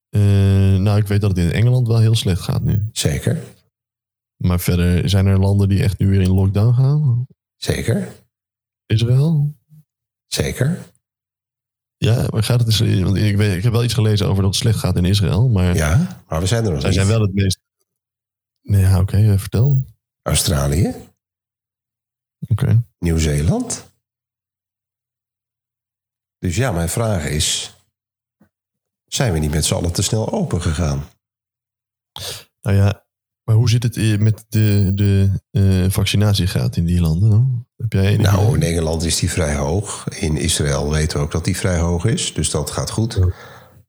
Eh, 0.09 0.21
nou, 0.79 0.97
ik 0.99 1.07
weet 1.07 1.21
dat 1.21 1.29
het 1.29 1.39
in 1.39 1.51
Engeland 1.51 1.87
wel 1.87 1.99
heel 1.99 2.15
slecht 2.15 2.41
gaat 2.41 2.63
nu. 2.63 2.89
Zeker, 2.91 3.43
Maar 4.37 4.59
verder 4.59 5.09
zijn 5.09 5.25
er 5.25 5.39
landen 5.39 5.69
die 5.69 5.83
echt 5.83 5.99
nu 5.99 6.07
weer 6.09 6.21
in 6.21 6.33
lockdown 6.33 6.73
gaan. 6.73 7.27
zeker, 7.55 8.15
Israël? 8.85 9.55
zeker. 10.27 10.79
Ja, 11.97 12.27
maar 12.29 12.43
gaat 12.43 12.59
het 12.59 12.67
eens, 12.81 13.01
want 13.03 13.15
ik, 13.15 13.37
weet, 13.37 13.57
ik 13.57 13.63
heb 13.63 13.71
wel 13.71 13.83
iets 13.83 13.93
gelezen 13.93 14.27
over 14.27 14.41
dat 14.43 14.51
het 14.51 14.61
slecht 14.61 14.79
gaat 14.79 14.95
in 14.97 15.05
Israël, 15.05 15.47
maar 15.49 15.75
Ja, 15.75 16.21
maar 16.27 16.39
we 16.39 16.45
zijn 16.47 16.65
er 16.65 16.71
nog 16.71 16.79
zij 16.81 16.89
niet. 16.89 16.99
zijn 16.99 17.09
wel 17.11 17.21
het 17.21 17.33
meest. 17.33 17.59
Nee, 18.61 18.81
ja, 18.81 18.99
oké, 18.99 19.17
eh, 19.17 19.37
vertel. 19.39 19.85
Australië, 20.21 20.95
Oké. 22.47 22.83
Nieuw-Zeeland. 22.99 23.91
Dus 26.39 26.55
ja, 26.55 26.71
mijn 26.71 26.89
vraag 26.89 27.25
is... 27.25 27.75
Zijn 29.05 29.33
we 29.33 29.39
niet 29.39 29.51
met 29.51 29.65
z'n 29.65 29.73
allen 29.73 29.93
te 29.93 30.01
snel 30.01 30.31
open 30.31 30.61
gegaan? 30.61 31.03
Nou 32.61 32.75
ja, 32.77 33.05
maar 33.43 33.55
hoe 33.55 33.69
zit 33.69 33.83
het 33.83 33.97
eh, 33.97 34.17
met 34.17 34.45
de, 34.49 34.91
de 34.95 35.29
eh, 35.51 35.91
vaccinatiegraad 35.91 36.75
in 36.75 36.85
die 36.85 37.01
landen 37.01 37.29
dan? 37.29 37.66
Heb 37.77 37.93
jij 37.93 38.17
Nou, 38.17 38.55
in 38.55 38.63
Engeland 38.63 39.03
is 39.03 39.19
die 39.19 39.31
vrij 39.31 39.55
hoog. 39.55 40.07
In 40.09 40.37
Israël 40.37 40.91
weten 40.91 41.17
we 41.17 41.23
ook 41.23 41.31
dat 41.31 41.45
die 41.45 41.57
vrij 41.57 41.77
hoog 41.77 42.05
is. 42.05 42.33
Dus 42.33 42.49
dat 42.49 42.71
gaat 42.71 42.89
goed. 42.89 43.19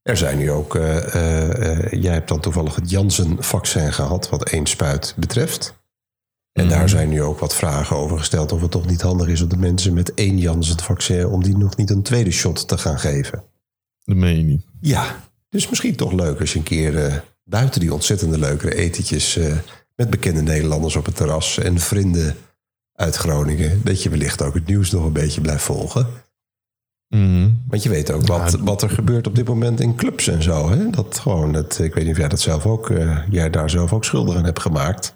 Er 0.02 0.16
zijn 0.16 0.38
nu 0.38 0.50
ook... 0.50 0.74
eh, 0.74 1.14
eh, 1.14 1.84
eh, 1.92 2.02
jij 2.02 2.12
hebt 2.12 2.28
dan 2.28 2.40
toevallig 2.40 2.74
het 2.74 2.90
Janssen-vaccin 2.90 3.92
gehad... 3.92 4.28
wat 4.28 4.48
één 4.50 4.66
spuit 4.66 5.14
betreft. 5.16 5.74
En 6.52 6.64
Mhm. 6.66 6.74
daar 6.74 6.88
zijn 6.88 7.08
nu 7.08 7.22
ook 7.22 7.38
wat 7.38 7.54
vragen 7.54 7.96
over 7.96 8.18
gesteld... 8.18 8.52
of 8.52 8.60
het 8.60 8.70
toch 8.70 8.86
niet 8.86 9.00
handig 9.02 9.28
is 9.28 9.40
op 9.42 9.50
de 9.50 9.56
mensen 9.56 9.94
met 9.94 10.14
één 10.14 10.38
Janssen-vaccin... 10.38 11.26
om 11.26 11.42
die 11.42 11.56
nog 11.56 11.76
niet 11.76 11.90
een 11.90 12.02
tweede 12.02 12.30
shot 12.30 12.68
te 12.68 12.78
gaan 12.78 12.98
geven. 12.98 13.44
Dat 14.04 14.16
meen 14.16 14.36
je 14.36 14.42
niet. 14.42 14.66
Ja, 14.80 15.24
dus 15.48 15.68
misschien 15.68 15.96
toch 15.96 16.12
leuk 16.12 16.40
als 16.40 16.52
je 16.52 16.58
een 16.58 16.64
keer... 16.64 17.24
buiten 17.44 17.80
die 17.80 17.92
ontzettende 17.94 18.38
leukere 18.38 18.74
etentjes... 18.74 19.38
met 19.94 20.10
bekende 20.10 20.42
Nederlanders 20.42 20.96
op 20.96 21.06
het 21.06 21.16
terras... 21.16 21.58
en 21.58 21.78
vrienden 21.78 22.36
uit 22.98 23.16
Groningen... 23.16 23.80
dat 23.84 24.02
je 24.02 24.10
wellicht 24.10 24.42
ook 24.42 24.54
het 24.54 24.66
nieuws 24.66 24.90
nog 24.90 25.04
een 25.04 25.12
beetje 25.12 25.40
blijft 25.40 25.64
volgen... 25.64 26.06
Mhm. 27.08 27.50
Want 27.68 27.82
je 27.82 27.88
weet 27.88 28.10
ook 28.10 28.26
wat, 28.26 28.52
Ja, 28.52 28.62
wat 28.62 28.82
er 28.82 28.90
gebeurt 28.90 29.26
op 29.26 29.34
dit 29.34 29.48
moment 29.48 29.80
in 29.80 29.96
clubs 29.96 30.26
en 30.28 30.42
zo. 30.42 30.70
Hè? 30.70 30.90
Dat 30.90 31.18
gewoon, 31.18 31.54
het, 31.54 31.78
ik 31.78 31.94
weet 31.94 32.04
niet 32.04 32.12
of 32.12 32.18
jij 32.18 32.28
dat 32.28 32.40
zelf 32.40 32.66
ook, 32.66 32.90
eh, 32.90 33.22
jij 33.30 33.50
daar 33.50 33.70
zelf 33.70 33.92
ook 33.92 34.04
schuldig 34.04 34.36
aan 34.36 34.44
hebt 34.44 34.60
gemaakt. 34.60 35.14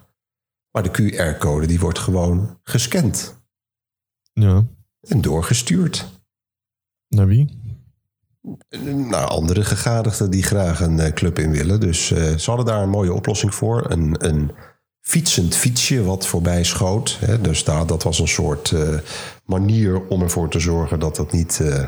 Maar 0.71 0.83
de 0.83 0.91
QR-code 0.91 1.67
die 1.67 1.81
wordt 1.81 1.99
gewoon 1.99 2.59
gescand 2.63 3.41
Ja, 4.33 4.65
en 5.01 5.21
doorgestuurd. 5.21 6.09
naar 7.09 7.27
wie? 7.27 7.61
Naar 9.09 9.27
andere 9.27 9.65
gegadigden 9.65 10.31
die 10.31 10.43
graag 10.43 10.81
een 10.81 11.01
eh, 11.01 11.13
club 11.13 11.39
in 11.39 11.51
willen. 11.51 11.81
Dus 11.81 12.11
eh, 12.11 12.37
ze 12.37 12.51
hadden 12.51 12.67
daar 12.67 12.83
een 12.83 12.89
mooie 12.91 13.13
oplossing 13.13 13.55
voor. 13.55 13.91
Een, 13.91 14.29
een 14.29 14.51
fietsend 15.03 15.55
fietsje 15.55 16.05
wat 16.05 16.27
voorbij 16.27 16.65
schoot. 16.65 17.17
Hè? 17.21 17.41
Dus 17.41 17.65
daar, 17.65 17.87
dat 17.87 18.03
was 18.03 18.19
een 18.19 18.29
soort 18.29 18.71
eh, 18.73 18.99
manier 19.45 20.07
om 20.07 20.23
ervoor 20.23 20.49
te 20.51 20.61
zorgen 20.61 20.99
dat 20.99 21.17
dat 21.17 21.33
niet... 21.33 21.61
eh, 21.61 21.87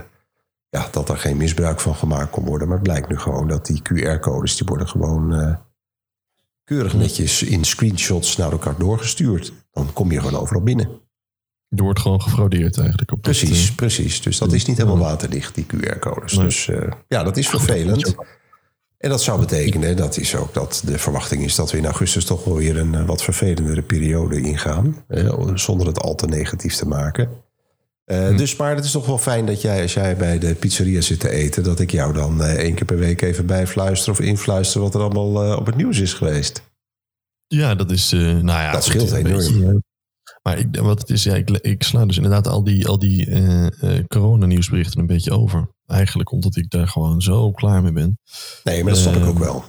ja, 0.68 0.88
dat 0.90 1.08
er 1.08 1.16
geen 1.16 1.36
misbruik 1.36 1.80
van 1.80 1.94
gemaakt 1.94 2.30
kon 2.30 2.44
worden. 2.44 2.68
Maar 2.68 2.76
het 2.76 2.86
blijkt 2.86 3.08
nu 3.08 3.18
gewoon 3.18 3.48
dat 3.48 3.66
die 3.66 3.82
QR-codes... 3.82 4.56
die 4.56 4.66
worden 4.66 4.88
gewoon 4.88 5.34
eh, 5.34 5.54
keurig 6.64 6.94
netjes 6.94 7.42
in 7.42 7.64
screenshots 7.64 8.36
naar 8.36 8.52
elkaar 8.52 8.78
doorgestuurd. 8.78 9.52
Dan 9.72 9.92
kom 9.92 10.12
je 10.12 10.20
gewoon 10.20 10.40
overal 10.40 10.62
binnen. 10.62 10.88
Er 11.68 11.82
wordt 11.82 12.00
gewoon 12.00 12.22
gefraudeerd 12.22 12.78
eigenlijk. 12.78 13.12
Op 13.12 13.22
dat, 13.22 13.36
Precies, 13.36 13.68
eh, 13.68 13.74
precies. 13.74 14.22
Dus 14.22 14.38
dat 14.38 14.52
is 14.52 14.64
niet 14.64 14.76
helemaal 14.76 14.98
waterdicht, 14.98 15.54
die 15.54 15.66
QR-codes. 15.66 16.32
Nee. 16.32 16.44
Dus 16.44 16.70
ja, 17.08 17.22
dat 17.22 17.36
is 17.36 17.48
vervelend. 17.48 18.14
En 19.04 19.10
dat 19.10 19.22
zou 19.22 19.40
betekenen, 19.40 19.96
dat 19.96 20.16
is 20.16 20.36
ook 20.36 20.54
dat 20.54 20.82
de 20.84 20.98
verwachting 20.98 21.42
is 21.44 21.54
dat 21.54 21.70
we 21.70 21.78
in 21.78 21.84
augustus 21.84 22.24
toch 22.24 22.44
wel 22.44 22.56
weer 22.56 22.78
een 22.78 22.94
eh, 22.94 23.04
wat 23.04 23.22
vervelendere 23.22 23.82
periode 23.82 24.40
ingaan. 24.40 25.04
zonder 25.54 25.86
het 25.86 26.00
al 26.00 26.14
te 26.14 26.26
negatief 26.26 26.74
te 26.74 26.86
maken. 26.86 27.28
Eh, 28.04 28.36
Dus, 28.36 28.56
maar 28.56 28.74
het 28.74 28.84
is 28.84 28.90
toch 28.90 29.06
wel 29.06 29.18
fijn 29.18 29.46
dat 29.46 29.60
jij, 29.60 29.82
als 29.82 29.94
jij 29.94 30.16
bij 30.16 30.38
de 30.38 30.54
pizzeria 30.54 31.00
zit 31.00 31.20
te 31.20 31.30
eten, 31.30 31.62
dat 31.62 31.80
ik 31.80 31.90
jou 31.90 32.12
dan 32.12 32.42
eh, 32.42 32.52
één 32.54 32.74
keer 32.74 32.84
per 32.84 32.98
week 32.98 33.22
even 33.22 33.46
bijfluister 33.46 34.12
of 34.12 34.20
influister 34.20 34.80
wat 34.80 34.94
er 34.94 35.00
allemaal 35.00 35.56
op 35.56 35.66
het 35.66 35.76
nieuws 35.76 36.00
is 36.00 36.12
geweest. 36.12 36.62
Ja, 37.46 37.74
dat 37.74 37.90
is. 37.90 38.10
nou 38.10 38.44
ja, 38.46 38.72
Dat 38.72 38.84
scheelt 38.84 39.12
enorm. 39.12 39.36
beetje, 39.36 39.82
maar 40.44 40.58
ik, 40.58 40.76
wat 40.76 40.98
het 41.00 41.10
is, 41.10 41.22
ja, 41.22 41.34
ik, 41.34 41.50
ik 41.50 41.82
sla 41.82 42.06
dus 42.06 42.16
inderdaad 42.16 42.46
al 42.46 42.64
die, 42.64 42.86
al 42.88 42.98
die 42.98 43.30
eh, 43.30 44.04
coronanieuwsberichten 44.08 45.00
een 45.00 45.06
beetje 45.06 45.30
over. 45.30 45.68
Eigenlijk 45.86 46.32
omdat 46.32 46.56
ik 46.56 46.70
daar 46.70 46.88
gewoon 46.88 47.22
zo 47.22 47.50
klaar 47.50 47.82
mee 47.82 47.92
ben. 47.92 48.18
Nee, 48.64 48.84
maar 48.84 48.92
dat 48.92 49.02
snap 49.02 49.14
ik 49.14 49.20
Eh, 49.22 49.28
ook 49.28 49.38
wel. 49.38 49.64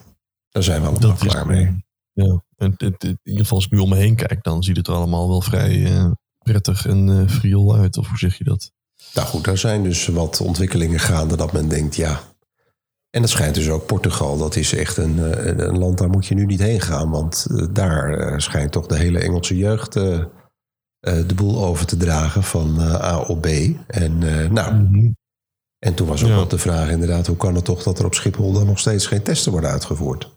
Daar 0.49 0.63
zijn 0.63 0.81
we 0.81 0.87
allemaal 0.87 1.13
is 1.13 1.19
klaar 1.19 1.47
mee. 1.47 1.85
Ja, 2.13 2.43
en 2.57 2.73
het- 2.77 3.03
in 3.03 3.19
ieder 3.23 3.41
geval 3.41 3.57
als 3.57 3.65
ik 3.65 3.71
nu 3.71 3.77
om 3.79 3.89
me 3.89 3.95
heen 3.95 4.15
kijk, 4.15 4.43
dan 4.43 4.63
ziet 4.63 4.77
het 4.77 4.87
er 4.87 4.93
allemaal 4.93 5.27
wel 5.27 5.41
vrij 5.41 5.91
prettig 6.39 6.85
en 6.87 7.29
friool 7.29 7.75
uit. 7.75 7.97
Of 7.97 8.07
hoe 8.07 8.17
zeg 8.17 8.37
je 8.37 8.43
dat? 8.43 8.71
Nou 9.13 9.27
goed, 9.27 9.43
daar 9.43 9.57
zijn 9.57 9.83
dus 9.83 10.07
wat 10.07 10.41
ontwikkelingen 10.41 10.99
gaande 10.99 11.35
dat 11.37 11.53
men 11.53 11.67
denkt, 11.69 11.95
ja. 11.95 12.19
En 13.09 13.21
dat 13.21 13.29
schijnt 13.29 13.55
dus 13.55 13.69
ook 13.69 13.85
Portugal, 13.85 14.37
dat 14.37 14.55
is 14.55 14.73
echt 14.73 14.97
een, 14.97 15.17
een 15.67 15.77
land, 15.77 15.97
daar 15.97 16.09
moet 16.09 16.25
je 16.25 16.35
nu 16.35 16.45
niet 16.45 16.59
heen 16.59 16.81
gaan. 16.81 17.09
Want 17.09 17.45
daar 17.75 18.41
schijnt 18.41 18.71
toch 18.71 18.85
de 18.85 18.97
hele 18.97 19.19
Engelse 19.19 19.57
jeugd 19.57 19.95
de 21.27 21.33
boel 21.35 21.63
over 21.65 21.85
te 21.85 21.97
dragen 21.97 22.43
van 22.43 22.79
eh, 22.81 22.93
A 23.03 23.19
op 23.19 23.41
B. 23.41 23.45
En, 23.87 24.23
eh, 24.41 24.49
nou, 24.49 24.73
en 25.79 25.93
toen 25.93 26.07
was 26.07 26.23
ook 26.23 26.29
Ja. 26.29 26.35
nog 26.35 26.47
de 26.47 26.57
vraag 26.57 26.89
inderdaad, 26.89 27.27
hoe 27.27 27.37
kan 27.37 27.55
het 27.55 27.65
toch 27.65 27.83
dat 27.83 27.99
er 27.99 28.05
op 28.05 28.13
Schiphol 28.13 28.51
dan 28.53 28.65
nog 28.65 28.79
steeds 28.79 29.05
geen 29.07 29.21
testen 29.21 29.51
worden 29.51 29.69
uitgevoerd? 29.69 30.33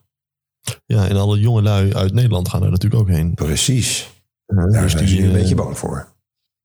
Ja, 0.87 1.08
en 1.08 1.16
alle 1.16 1.38
jonge 1.40 1.62
lui 1.62 1.94
uit 1.94 2.12
Nederland 2.12 2.48
gaan 2.48 2.62
er 2.62 2.70
natuurlijk 2.70 3.02
ook 3.02 3.08
heen. 3.08 3.34
Precies, 3.34 4.10
Ja, 4.46 4.66
daar 4.66 4.82
dus 4.82 4.92
zijn 4.92 5.04
die, 5.04 5.14
ze 5.14 5.20
nu 5.20 5.26
een 5.28 5.34
eh, 5.34 5.40
beetje 5.40 5.54
bang 5.54 5.78
voor. 5.78 6.16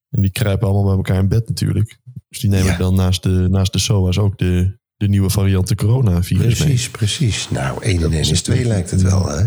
En 0.09 0.21
die 0.21 0.31
kruipen 0.31 0.67
allemaal 0.67 0.85
bij 0.85 0.95
elkaar 0.95 1.17
in 1.17 1.27
bed 1.27 1.47
natuurlijk. 1.47 1.99
Dus 2.29 2.39
die 2.39 2.49
nemen 2.49 2.71
Ja. 2.71 2.77
dan 2.77 2.95
naast 2.95 3.23
de, 3.23 3.29
naast 3.49 3.73
de 3.73 3.79
SOA's 3.79 4.17
ook 4.17 4.37
de, 4.37 4.77
de 4.97 5.07
nieuwe 5.07 5.29
variant 5.29 5.67
de 5.67 5.75
coronavirus 5.75 6.43
mee. 6.59 6.67
Precies, 6.67 6.89
precies. 6.89 7.49
Nou, 7.49 7.83
1 7.83 7.95
en 7.95 8.01
Dat 8.01 8.11
1 8.11 8.19
is 8.19 8.29
is 8.29 8.35
het 8.37 8.45
2 8.45 8.57
niet. 8.57 8.67
lijkt 8.67 8.91
het 8.91 9.01
wel, 9.01 9.27
hè? 9.27 9.39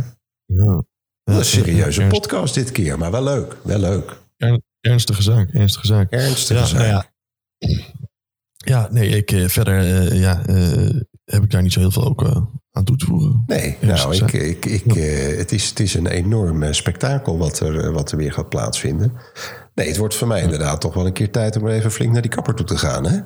Ja. 0.44 0.82
Dat 1.24 1.40
is 1.40 1.54
een 1.54 1.64
serieuze 1.64 2.06
podcast 2.06 2.54
dit 2.54 2.72
keer, 2.72 2.98
maar 2.98 3.10
wel 3.10 3.22
leuk. 3.22 3.56
Wel 3.62 3.78
leuk. 3.78 4.24
Ern- 4.36 4.62
Ernstige 4.80 5.22
zaak, 5.22 5.50
ernstige 5.50 5.86
zaak. 5.86 6.10
Ernstige 6.12 6.60
Ja, 6.60 6.66
zaak. 6.66 6.78
nou 6.78 6.88
ja. 6.88 7.04
Ja, 8.56 8.88
nee, 8.90 9.08
ik 9.08 9.30
eh, 9.32 9.48
verder 9.48 9.78
eh, 9.78 10.20
ja, 10.20 10.46
eh, 10.46 11.00
heb 11.24 11.42
ik 11.42 11.50
daar 11.50 11.62
niet 11.62 11.72
zo 11.72 11.80
heel 11.80 11.90
veel 11.90 12.04
ook 12.04 12.48
aan 12.70 12.84
toe 12.84 12.96
te 12.96 13.06
voegen. 13.06 13.42
Nee, 13.46 13.76
nou, 13.80 14.14
ik, 14.16 14.32
ik, 14.32 14.66
ik, 14.66 14.84
het, 15.38 15.52
is, 15.52 15.68
het 15.68 15.80
is 15.80 15.94
een 15.94 16.06
enorm 16.06 16.72
spektakel 16.72 17.38
wat 17.38 17.60
er, 17.60 17.92
wat 17.92 18.10
er 18.10 18.16
weer 18.16 18.32
gaat 18.32 18.48
plaatsvinden. 18.48 19.12
Nee, 19.74 19.88
het 19.88 19.96
wordt 19.96 20.14
voor 20.14 20.28
mij 20.28 20.42
inderdaad 20.42 20.80
toch 20.80 20.94
wel 20.94 21.06
een 21.06 21.12
keer 21.12 21.30
tijd 21.30 21.56
om 21.56 21.66
er 21.66 21.72
even 21.74 21.90
flink 21.90 22.12
naar 22.12 22.22
die 22.22 22.30
kapper 22.30 22.54
toe 22.54 22.66
te 22.66 22.78
gaan. 22.78 23.06
Hè? 23.06 23.18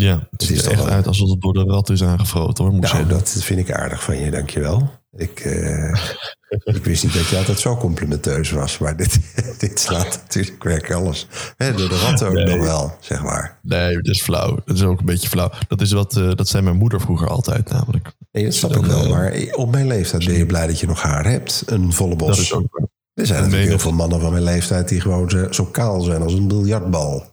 Ja, 0.00 0.28
het 0.30 0.42
ziet 0.42 0.64
er 0.64 0.72
echt 0.72 0.86
uit 0.88 1.06
alsof 1.06 1.30
het 1.30 1.40
door 1.40 1.52
de 1.52 1.64
rat 1.64 1.90
is 1.90 2.02
aangefroten 2.02 2.64
hoor, 2.64 2.72
moet 2.72 2.82
Nou, 2.82 2.96
zeggen. 2.96 3.12
dat 3.14 3.30
vind 3.42 3.58
ik 3.60 3.72
aardig 3.72 4.02
van 4.02 4.18
je, 4.18 4.30
dankjewel. 4.30 4.90
Ik, 5.16 5.40
eh, 5.40 5.94
ik 6.76 6.84
wist 6.84 7.02
niet 7.04 7.14
dat 7.14 7.26
je 7.28 7.36
altijd 7.36 7.58
zo 7.60 7.76
complimenteus 7.76 8.50
was, 8.50 8.78
maar 8.78 8.96
dit, 8.96 9.18
dit 9.58 9.80
slaat 9.80 10.20
natuurlijk 10.22 10.62
werk 10.62 10.92
alles. 10.92 11.26
Door 11.56 11.74
de 11.88 12.00
ratten 12.04 12.28
ook 12.28 12.34
Nee. 12.34 12.44
nog 12.56 12.66
wel, 12.66 12.96
zeg 13.00 13.22
maar. 13.22 13.58
Nee, 13.62 13.94
dat 13.94 14.06
is 14.14 14.22
flauw. 14.22 14.58
Dat 14.64 14.76
is 14.76 14.82
ook 14.82 14.98
een 15.00 15.06
beetje 15.06 15.28
flauw. 15.28 15.50
Dat 15.68 15.80
is 15.80 15.92
wat, 15.92 16.16
eh, 16.16 16.30
dat 16.34 16.48
zei 16.48 16.62
mijn 16.62 16.76
moeder 16.76 17.00
vroeger 17.00 17.28
altijd 17.28 17.68
namelijk. 17.70 18.12
Nee, 18.32 18.44
dat 18.44 18.54
snap 18.54 18.76
ik 18.76 18.84
wel, 18.84 19.04
eh, 19.04 19.10
maar 19.10 19.34
op 19.52 19.70
mijn 19.70 19.86
leeftijd 19.86 20.24
ben 20.24 20.36
je 20.36 20.46
blij 20.46 20.66
dat 20.66 20.80
je 20.80 20.86
nog 20.86 21.02
haar 21.02 21.26
hebt. 21.26 21.62
Een 21.66 21.92
volle 21.92 22.16
bos. 22.16 22.28
Dat 22.28 22.38
is 22.38 22.52
ook 22.52 22.88
Er 23.14 23.26
zijn 23.26 23.40
natuurlijk 23.42 23.68
heel 23.68 23.78
veel 23.78 23.92
mannen 23.92 24.20
van 24.20 24.30
mijn 24.32 24.44
leeftijd 24.44 24.88
die 24.88 25.00
gewoon 25.00 25.30
zo, 25.30 25.46
zo 25.52 25.64
kaal 25.64 26.00
zijn 26.00 26.22
als 26.22 26.32
een 26.32 26.48
biljartbal. 26.48 27.29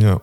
Ja, 0.00 0.20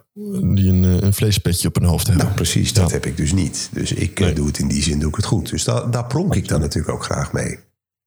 die 0.56 0.70
een, 0.70 0.84
eh, 0.84 1.02
een 1.02 1.14
vleespetje 1.14 1.68
op 1.68 1.76
hun 1.76 1.84
hoofd 1.86 2.08
hebben. 2.08 2.24
Nou, 2.26 2.36
precies, 2.38 2.74
dat 2.74 2.88
Ja. 2.90 2.94
heb 2.94 3.06
ik 3.06 3.18
dus 3.18 3.34
niet. 3.34 3.70
Dus 3.74 3.92
ik 3.94 4.20
eh, 4.20 4.26
Nee. 4.26 4.36
doe 4.36 4.48
het 4.48 4.58
in 4.60 4.68
die 4.68 4.84
zin 4.84 5.00
doe 5.00 5.10
ik 5.10 5.16
het 5.16 5.26
goed. 5.26 5.50
Dus 5.50 5.64
da- 5.64 5.86
daar 5.86 6.06
pronk 6.08 6.36
ik 6.36 6.48
dan 6.48 6.60
natuurlijk 6.60 6.94
ook 6.94 7.04
graag 7.04 7.34
mee. 7.34 7.60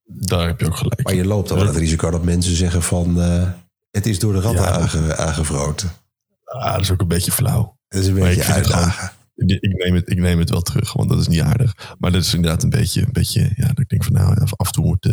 Daar 0.05 0.47
heb 0.47 0.61
je 0.61 0.67
ook 0.67 0.77
gelijk. 0.77 1.03
Maar 1.03 1.15
je 1.15 1.25
loopt 1.27 1.49
dan 1.49 1.59
wel 1.59 1.67
het 1.67 1.77
risico 1.77 2.11
dat 2.11 2.25
mensen 2.25 2.57
zeggen 2.57 2.83
van... 2.83 3.21
eh, 3.23 3.49
het 3.91 4.07
is 4.07 4.19
door 4.19 4.33
de 4.33 4.41
ratten 4.41 4.63
Ja. 4.65 4.71
aange- 4.71 5.17
aangevroten. 5.17 5.91
Ah, 6.45 6.73
dat 6.73 6.81
is 6.81 6.91
ook 6.91 7.01
een 7.01 7.09
beetje 7.09 7.33
flauw. 7.33 7.77
Dat 7.89 8.01
is 8.01 8.07
een 8.07 8.15
beetje 8.15 8.45
uitdagen. 8.45 9.11
Ik 9.35 9.51
ik 9.61 9.85
neem, 9.85 9.95
het, 9.95 10.11
ik 10.11 10.19
neem 10.19 10.39
het 10.39 10.51
wel 10.51 10.61
terug, 10.63 10.93
want 10.93 11.09
dat 11.09 11.19
is 11.21 11.29
niet 11.29 11.41
aardig. 11.41 11.95
Maar 11.99 12.13
dat 12.13 12.23
is 12.23 12.35
inderdaad 12.35 12.63
een 12.63 12.71
beetje, 12.71 13.01
een 13.03 13.13
beetje 13.13 13.53
ja, 13.57 13.67
dat 13.67 13.79
ik 13.79 13.89
denk 13.89 14.05
van 14.05 14.13
nou, 14.13 14.37
af 14.57 14.67
en 14.67 14.73
toe 14.73 14.85
moet, 14.85 15.09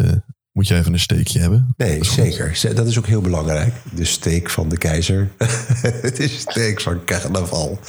moet 0.55 0.67
je 0.67 0.75
even 0.75 0.93
een 0.93 0.99
steekje 0.99 1.39
hebben. 1.39 1.73
Nee, 1.77 1.97
Dat 1.97 2.07
zeker. 2.07 2.55
Ze- 2.55 2.73
Dat 2.73 2.87
is 2.87 2.97
ook 2.97 3.05
heel 3.07 3.21
belangrijk. 3.21 3.73
De 3.95 4.05
steek 4.05 4.49
van 4.49 4.69
de 4.69 4.77
keizer. 4.77 5.29
het 6.01 6.19
is 6.19 6.39
steek 6.39 6.81
van 6.81 7.03
carnaval. 7.05 7.79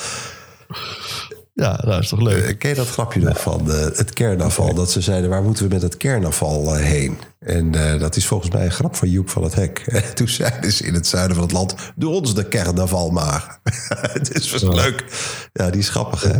Ja, 1.52 1.76
dat 1.76 2.02
is 2.02 2.09
toch 2.09 2.20
leuk. 2.20 2.44
Eh, 2.44 2.59
Ken 2.59 2.70
je 2.70 2.76
dat 2.76 2.88
grapje 2.88 3.20
nog 3.20 3.40
van 3.40 3.70
eh, 3.72 3.81
het 3.81 4.12
carnaval? 4.12 4.74
Dat 4.74 4.90
ze 4.90 5.00
zeiden, 5.00 5.31
waar 5.31 5.42
moeten 5.42 5.68
we 5.68 5.72
met 5.74 5.83
het 5.83 5.96
carnaval 5.96 6.76
eh, 6.76 6.83
heen? 6.85 7.18
En 7.38 7.70
dat 7.98 8.16
is 8.16 8.26
volgens 8.26 8.50
mij 8.50 8.64
een 8.64 8.70
grap 8.72 8.96
van 8.96 9.11
Joep 9.11 9.29
van 9.31 9.42
het 9.42 9.55
Hek. 9.55 9.79
Toen 10.14 10.29
zeiden 10.29 10.72
ze 10.72 10.85
in 10.85 10.94
het 10.94 11.07
zuiden 11.07 11.35
van 11.37 11.44
het 11.44 11.52
land, 11.55 11.74
doe 11.96 12.11
ons 12.12 12.35
de 12.35 12.48
carnaval 12.48 13.11
maar. 13.11 13.61
het 14.18 14.35
is 14.35 14.50
wel 14.50 14.74
Ja. 14.74 14.83
leuk. 14.83 15.05
Ja, 15.52 15.70
die 15.70 15.81
is 15.81 15.88
grappig, 15.88 16.22
hè? 16.22 16.38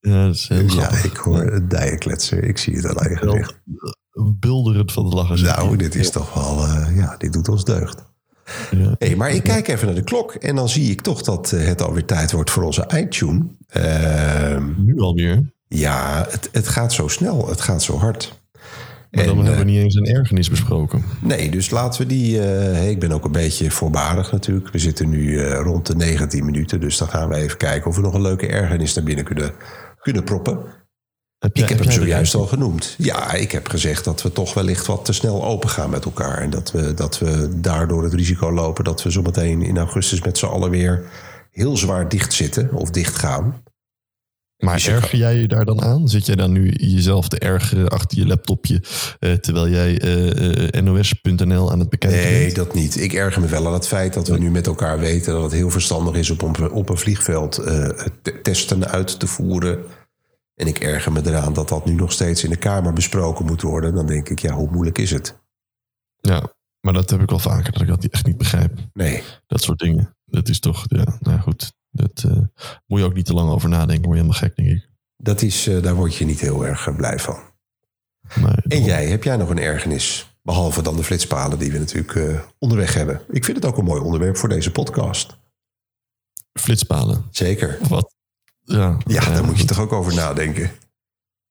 Ja, 0.00 0.26
dat 0.26 0.34
is 0.34 0.48
heel 0.48 0.60
Ja, 0.62 0.68
grappig. 0.68 1.04
ik 1.04 1.16
hoor 1.16 1.52
een 1.52 1.68
dijenkletser. 1.68 2.44
Ik 2.44 2.58
zie 2.58 2.76
het 2.76 2.86
al 2.86 2.96
eigen 3.00 3.24
Wel, 3.24 3.32
gezicht. 3.34 3.50
eh, 3.52 3.92
Bulderend 4.38 4.92
van 4.92 5.10
de 5.10 5.16
lachen. 5.16 5.42
Nou, 5.42 5.76
dit 5.76 5.94
is 5.94 6.10
toch 6.10 6.34
wel... 6.34 6.64
eh, 6.66 6.96
ja, 6.96 7.14
dit 7.18 7.32
doet 7.32 7.48
ons 7.48 7.64
deugd. 7.64 8.04
Ja. 8.70 8.94
Hey, 8.98 9.16
maar 9.16 9.30
ik 9.30 9.42
kijk 9.42 9.68
even 9.68 9.86
naar 9.86 9.94
de 9.94 10.02
klok 10.04 10.32
en 10.34 10.56
dan 10.56 10.68
zie 10.68 10.90
ik 10.90 11.00
toch 11.00 11.22
dat 11.22 11.52
eh, 11.52 11.64
het 11.66 11.82
alweer 11.82 12.04
tijd 12.04 12.32
wordt 12.32 12.50
voor 12.50 12.62
onze 12.62 12.90
iTunes. 12.96 13.42
Ehm, 13.66 14.84
Nu 14.84 15.00
alweer. 15.00 15.52
ja, 15.68 16.26
het, 16.30 16.48
het 16.52 16.68
gaat 16.68 16.92
zo 16.92 17.08
snel, 17.08 17.48
het 17.48 17.60
gaat 17.60 17.82
zo 17.82 17.96
hard. 17.98 18.40
Maar 19.10 19.24
dan 19.24 19.38
En, 19.38 19.44
hebben 19.44 19.54
we 19.66 19.70
eh, 19.70 19.76
niet 19.76 19.82
eens 19.84 19.94
een 19.94 20.16
ergernis 20.16 20.50
besproken. 20.50 21.04
Nee, 21.20 21.50
dus 21.50 21.70
laten 21.70 22.00
we 22.00 22.06
die. 22.06 22.38
eh, 22.40 22.72
hey, 22.72 22.90
ik 22.90 23.00
ben 23.00 23.12
ook 23.12 23.24
een 23.24 23.32
beetje 23.32 23.70
voorbarig 23.70 24.32
natuurlijk. 24.32 24.68
We 24.72 24.78
zitten 24.78 25.08
nu 25.08 25.38
eh, 25.38 25.60
rond 25.62 25.86
de 25.86 25.96
19 25.96 26.44
minuten. 26.44 26.80
Dus 26.80 26.96
dan 26.98 27.08
gaan 27.08 27.28
we 27.28 27.34
even 27.34 27.56
kijken 27.56 27.90
of 27.90 27.96
we 27.96 28.02
nog 28.02 28.14
een 28.14 28.22
leuke 28.22 28.46
ergernis 28.46 28.94
naar 28.94 29.04
binnen 29.04 29.24
kunnen, 29.24 29.52
kunnen 30.00 30.24
proppen. 30.24 30.58
Heb 31.42 31.56
ik 31.56 31.68
heb 31.68 31.78
hem 31.78 31.90
zojuist 31.90 32.34
al 32.34 32.46
genoemd. 32.46 32.94
Ja, 32.98 33.32
ik 33.32 33.52
heb 33.52 33.68
gezegd 33.68 34.04
dat 34.04 34.22
we 34.22 34.32
toch 34.32 34.54
wellicht 34.54 34.86
wat 34.86 35.04
te 35.04 35.12
snel 35.12 35.44
open 35.44 35.68
gaan 35.68 35.90
met 35.90 36.04
elkaar. 36.04 36.38
En 36.38 36.50
dat 36.50 36.70
we, 36.72 36.94
dat 36.94 37.18
we 37.18 37.48
daardoor 37.60 38.02
het 38.04 38.14
risico 38.14 38.52
lopen 38.52 38.84
dat 38.84 39.02
we 39.02 39.10
zometeen 39.10 39.62
in 39.62 39.78
augustus 39.78 40.22
met 40.22 40.38
z'n 40.38 40.46
allen 40.46 40.70
weer 40.70 41.04
heel 41.50 41.76
zwaar 41.76 42.08
dicht 42.08 42.32
zitten 42.32 42.72
of 42.72 42.90
dicht 42.90 43.16
gaan. 43.18 43.62
Maar 44.56 44.74
Dus 44.74 44.84
je 44.84 44.90
erger 44.90 45.18
jij 45.18 45.36
je 45.36 45.48
daar 45.48 45.64
dan 45.64 45.82
aan? 45.82 46.08
Zit 46.08 46.26
jij 46.26 46.34
dan 46.36 46.52
nu 46.52 46.70
jezelf 46.70 47.28
te 47.28 47.38
ergeren 47.38 47.88
achter 47.88 48.18
je 48.18 48.26
laptopje... 48.26 48.82
eh, 49.18 49.32
terwijl 49.32 49.68
jij 49.68 50.00
eh, 50.00 50.74
eh, 50.78 50.84
nos.nl 50.84 51.70
aan 51.72 51.78
het 51.78 51.88
bekijken 51.88 52.20
Nee, 52.20 52.44
bent? 52.44 52.56
dat 52.56 52.74
niet. 52.74 53.00
Ik 53.00 53.12
erger 53.12 53.40
me 53.42 53.48
wel 53.48 53.66
aan 53.66 53.72
het 53.72 53.86
feit 53.86 54.12
dat 54.14 54.28
we 54.28 54.38
nu 54.38 54.50
met 54.50 54.66
elkaar 54.66 54.98
weten 54.98 55.32
dat 55.32 55.42
het 55.42 55.52
heel 55.52 55.70
verstandig 55.70 56.14
is 56.14 56.30
om 56.30 56.38
op 56.70 56.88
een, 56.88 56.98
vliegveld 56.98 57.52
te- 58.22 58.40
testen 58.42 58.88
uit 58.88 59.18
te 59.20 59.26
voeren. 59.26 59.78
En 60.62 60.68
ik 60.68 60.78
erger 60.78 61.12
me 61.12 61.26
eraan 61.26 61.52
dat 61.52 61.68
dat 61.68 61.84
nu 61.84 61.92
nog 61.92 62.12
steeds 62.12 62.44
in 62.44 62.50
de 62.50 62.56
Kamer 62.56 62.92
besproken 62.92 63.46
moet 63.46 63.62
worden. 63.62 63.94
Dan 63.94 64.06
denk 64.06 64.28
ik, 64.28 64.38
ja, 64.38 64.54
hoe 64.54 64.70
moeilijk 64.70 64.98
is 64.98 65.10
het? 65.10 65.38
Ja, 66.20 66.52
maar 66.80 66.92
dat 66.92 67.10
heb 67.10 67.20
ik 67.20 67.30
wel 67.30 67.38
vaker, 67.38 67.72
dat 67.72 67.82
ik 67.82 67.88
dat 67.88 68.04
echt 68.04 68.26
niet 68.26 68.38
begrijp. 68.38 68.78
Nee, 68.92 69.22
Dat 69.46 69.62
soort 69.62 69.78
dingen. 69.78 70.16
Dat 70.24 70.48
is 70.48 70.60
toch, 70.60 70.84
ja, 70.88 71.16
nou 71.20 71.40
goed. 71.40 71.72
Dat 71.90 72.22
eh, 72.26 72.36
moet 72.86 72.98
je 72.98 73.04
ook 73.04 73.14
niet 73.14 73.26
te 73.26 73.34
lang 73.34 73.50
over 73.50 73.68
nadenken, 73.68 74.04
word 74.04 74.18
je 74.18 74.22
helemaal 74.24 74.48
gek, 74.48 74.56
denk 74.56 74.68
ik. 74.68 74.88
dat 75.16 75.42
is, 75.42 75.66
eh, 75.66 75.82
daar 75.82 75.94
word 75.94 76.14
je 76.14 76.24
niet 76.24 76.40
heel 76.40 76.66
erg 76.66 76.86
eh, 76.86 76.96
blij 76.96 77.18
van. 77.18 77.40
Maar, 78.40 78.64
En 78.68 78.84
jij, 78.84 79.06
heb 79.06 79.24
jij 79.24 79.36
nog 79.36 79.48
een 79.48 79.58
ergernis? 79.58 80.36
Behalve 80.42 80.82
dan 80.82 80.96
de 80.96 81.04
flitspalen 81.04 81.58
die 81.58 81.72
we 81.72 81.78
natuurlijk 81.78 82.44
onderweg 82.58 82.94
hebben. 82.94 83.20
Ik 83.30 83.44
vind 83.44 83.56
het 83.56 83.66
ook 83.66 83.78
een 83.78 83.84
mooi 83.84 84.00
onderwerp 84.00 84.36
voor 84.36 84.48
deze 84.48 84.70
podcast. 84.72 85.36
Flitspalen. 86.60 87.24
Zeker. 87.30 87.78
Wat? 87.88 88.14
Ja, 88.64 88.96
Ja, 89.06 89.20
daar 89.24 89.44
moet 89.44 89.58
je 89.58 89.64
toch 89.64 89.78
ook 89.80 89.92
over 89.92 90.14
nadenken. 90.14 90.70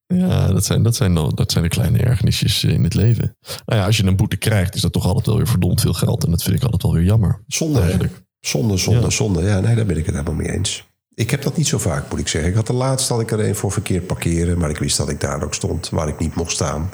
Ja, 0.06 0.47
dat 0.47 0.65
zijn, 0.65 0.84
dat, 0.84 0.95
zijn, 0.95 1.13
de- 1.15 1.32
dat 1.36 1.52
zijn 1.52 1.63
de 1.63 1.69
kleine 1.69 1.97
ergernisjes 1.97 2.63
in 2.63 2.84
het 2.84 2.93
leven. 2.93 3.38
Nou 3.65 3.80
ja, 3.80 3.86
als 3.86 3.97
je 3.97 4.04
een 4.04 4.15
boete 4.15 4.38
krijgt, 4.38 4.76
is 4.76 4.82
dat 4.82 4.93
toch 4.93 5.06
altijd 5.06 5.26
wel 5.26 5.38
weer 5.38 5.47
verdomd 5.47 5.82
veel 5.82 5.93
geld. 5.93 6.24
En 6.24 6.32
dat 6.32 6.43
vind 6.43 6.56
ik 6.56 6.63
altijd 6.63 6.82
wel 6.84 6.93
weer 6.93 7.04
jammer. 7.04 7.43
Zonde? 7.47 7.80
Eigenlijk. 7.82 8.21
Zonde, 8.39 8.78
zonde, 8.78 9.02
Ja. 9.02 9.10
zonde. 9.10 9.41
Ja, 9.43 9.60
nee, 9.60 9.76
daar 9.76 9.86
ben 9.86 9.97
ik 9.97 10.06
het 10.06 10.15
helemaal 10.15 10.34
mee 10.36 10.52
eens. 10.52 10.89
Ik 11.13 11.32
heb 11.32 11.41
dat 11.41 11.58
niet 11.58 11.67
zo 11.67 11.78
vaak, 11.78 12.10
moet 12.10 12.19
ik 12.19 12.28
zeggen. 12.28 12.50
Ik 12.50 12.56
had 12.56 12.67
de 12.67 12.74
laatste 12.74 13.13
had 13.13 13.21
ik 13.21 13.32
er 13.32 13.47
een 13.47 13.56
voor 13.56 13.71
verkeerd 13.71 14.08
parkeren, 14.08 14.58
maar 14.58 14.69
ik 14.69 14.78
wist 14.78 14.97
dat 14.97 15.10
ik 15.10 15.19
daar 15.19 15.43
ook 15.43 15.54
stond 15.54 15.89
waar 15.89 16.08
ik 16.08 16.19
niet 16.19 16.36
mocht 16.36 16.52
staan. 16.52 16.89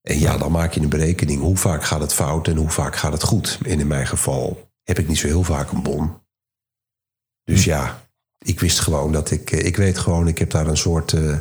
En 0.00 0.18
ja, 0.18 0.38
dan 0.38 0.52
maak 0.52 0.72
je 0.72 0.80
een 0.80 0.88
berekening. 0.88 1.40
Hoe 1.40 1.56
vaak 1.56 1.84
gaat 1.84 2.00
het 2.00 2.12
fout 2.14 2.48
en 2.48 2.56
hoe 2.56 2.70
vaak 2.70 2.96
gaat 2.96 3.12
het 3.12 3.22
goed? 3.22 3.58
En 3.62 3.80
in 3.80 3.86
mijn 3.86 4.06
geval 4.06 4.70
heb 4.82 4.98
ik 4.98 5.08
niet 5.08 5.18
zo 5.18 5.26
heel 5.26 5.42
vaak 5.42 5.70
een 5.70 5.82
bon. 5.82 6.10
Dus 7.44 7.64
ja, 7.64 8.03
ik 8.46 8.60
wist 8.60 8.78
gewoon 8.80 9.12
dat 9.12 9.30
ik... 9.30 9.50
eh, 9.50 9.66
Ik 9.66 9.76
weet 9.76 9.98
gewoon, 9.98 10.28
ik 10.28 10.38
heb 10.38 10.50
daar 10.50 10.66
een 10.66 10.76
soort, 10.76 11.12
eh, 11.12 11.36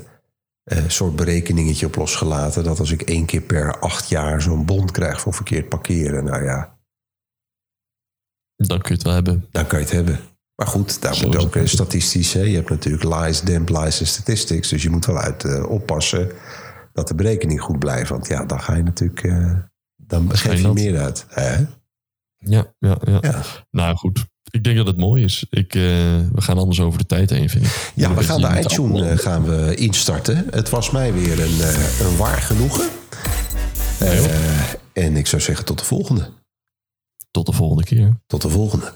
eh, 0.64 0.84
soort 0.90 1.16
berekeningetje 1.16 1.86
op 1.86 1.96
losgelaten. 1.96 2.64
Dat 2.64 2.80
als 2.80 2.92
ik 2.92 3.02
één 3.02 3.26
keer 3.26 3.42
per 3.42 3.80
acht 3.80 4.10
jaar 4.10 4.42
zo'n 4.42 4.66
bon 4.66 4.92
krijg 4.92 5.22
voor 5.22 5.34
verkeerd 5.34 5.70
parkeren. 5.70 6.24
Nou 6.24 6.44
ja, 6.44 6.78
Dan 8.56 8.80
kun 8.82 8.90
je 8.90 8.94
het 8.94 9.04
wel 9.04 9.14
hebben. 9.14 9.46
dan 9.52 9.68
kan 9.68 9.80
je 9.80 9.86
het 9.86 9.94
hebben. 9.94 10.20
Maar 10.56 10.68
goed, 10.68 11.02
daar 11.02 11.16
Zo 11.16 11.26
moet 11.28 11.38
ook 11.38 11.54
het. 11.56 11.70
statistisch. 11.70 12.34
Hè? 12.34 12.42
Je 12.42 12.56
hebt 12.56 12.70
natuurlijk 12.70 13.04
lies, 13.04 13.42
damp 13.42 13.70
lies 13.70 14.00
en 14.00 14.08
statistics. 14.08 14.70
Dus 14.70 14.84
je 14.84 14.90
moet 14.90 15.06
wel 15.06 15.18
uit 15.18 15.66
oppassen 15.66 16.32
dat 16.94 17.08
de 17.08 17.16
berekening 17.16 17.62
goed 17.62 17.80
blijft. 17.80 18.10
Want 18.10 18.28
ja, 18.28 18.46
dan 18.46 18.62
ga 18.62 18.76
je 18.76 18.84
natuurlijk... 18.84 19.22
dan 19.96 20.36
geef 20.36 20.62
je 20.62 20.68
meer 20.74 21.00
uit. 21.00 21.26
Hè? 21.30 21.56
Ja, 22.38 22.74
ja, 22.80 22.98
ja. 23.06 23.18
Ja. 23.22 23.42
Nou 23.72 23.96
goed, 23.96 24.26
ik 24.54 24.64
denk 24.64 24.78
dat 24.78 24.88
het 24.88 24.98
mooi 24.98 25.24
is. 25.24 25.46
Ik, 25.50 25.76
eh, 25.76 25.82
we 26.32 26.42
gaan 26.42 26.58
anders 26.58 26.80
over 26.80 27.00
de 27.00 27.06
tijd 27.06 27.30
heen, 27.30 27.50
vind 27.50 27.66
ik. 27.66 27.92
Ja, 27.96 28.14
we 28.14 28.24
gaan 28.24 28.42
de 28.42 28.60
iTunes 28.60 29.02
eh, 29.02 29.18
gaan 29.18 29.44
we 29.44 29.76
instarten. 29.76 30.48
Het 30.52 30.70
was 30.70 30.92
mij 30.92 31.14
weer 31.14 31.40
een, 31.40 31.62
eh, 31.62 32.00
een 32.00 32.18
waar 32.18 32.42
genoegen. 32.42 32.90
En 34.94 35.18
ik 35.18 35.28
zou 35.28 35.42
zeggen 35.42 35.66
tot 35.66 35.80
de 35.80 35.86
volgende. 35.86 36.30
Tot 37.32 37.46
de 37.46 37.52
volgende 37.52 37.84
keer. 37.84 38.20
Tot 38.28 38.42
de 38.42 38.50
volgende. 38.50 38.92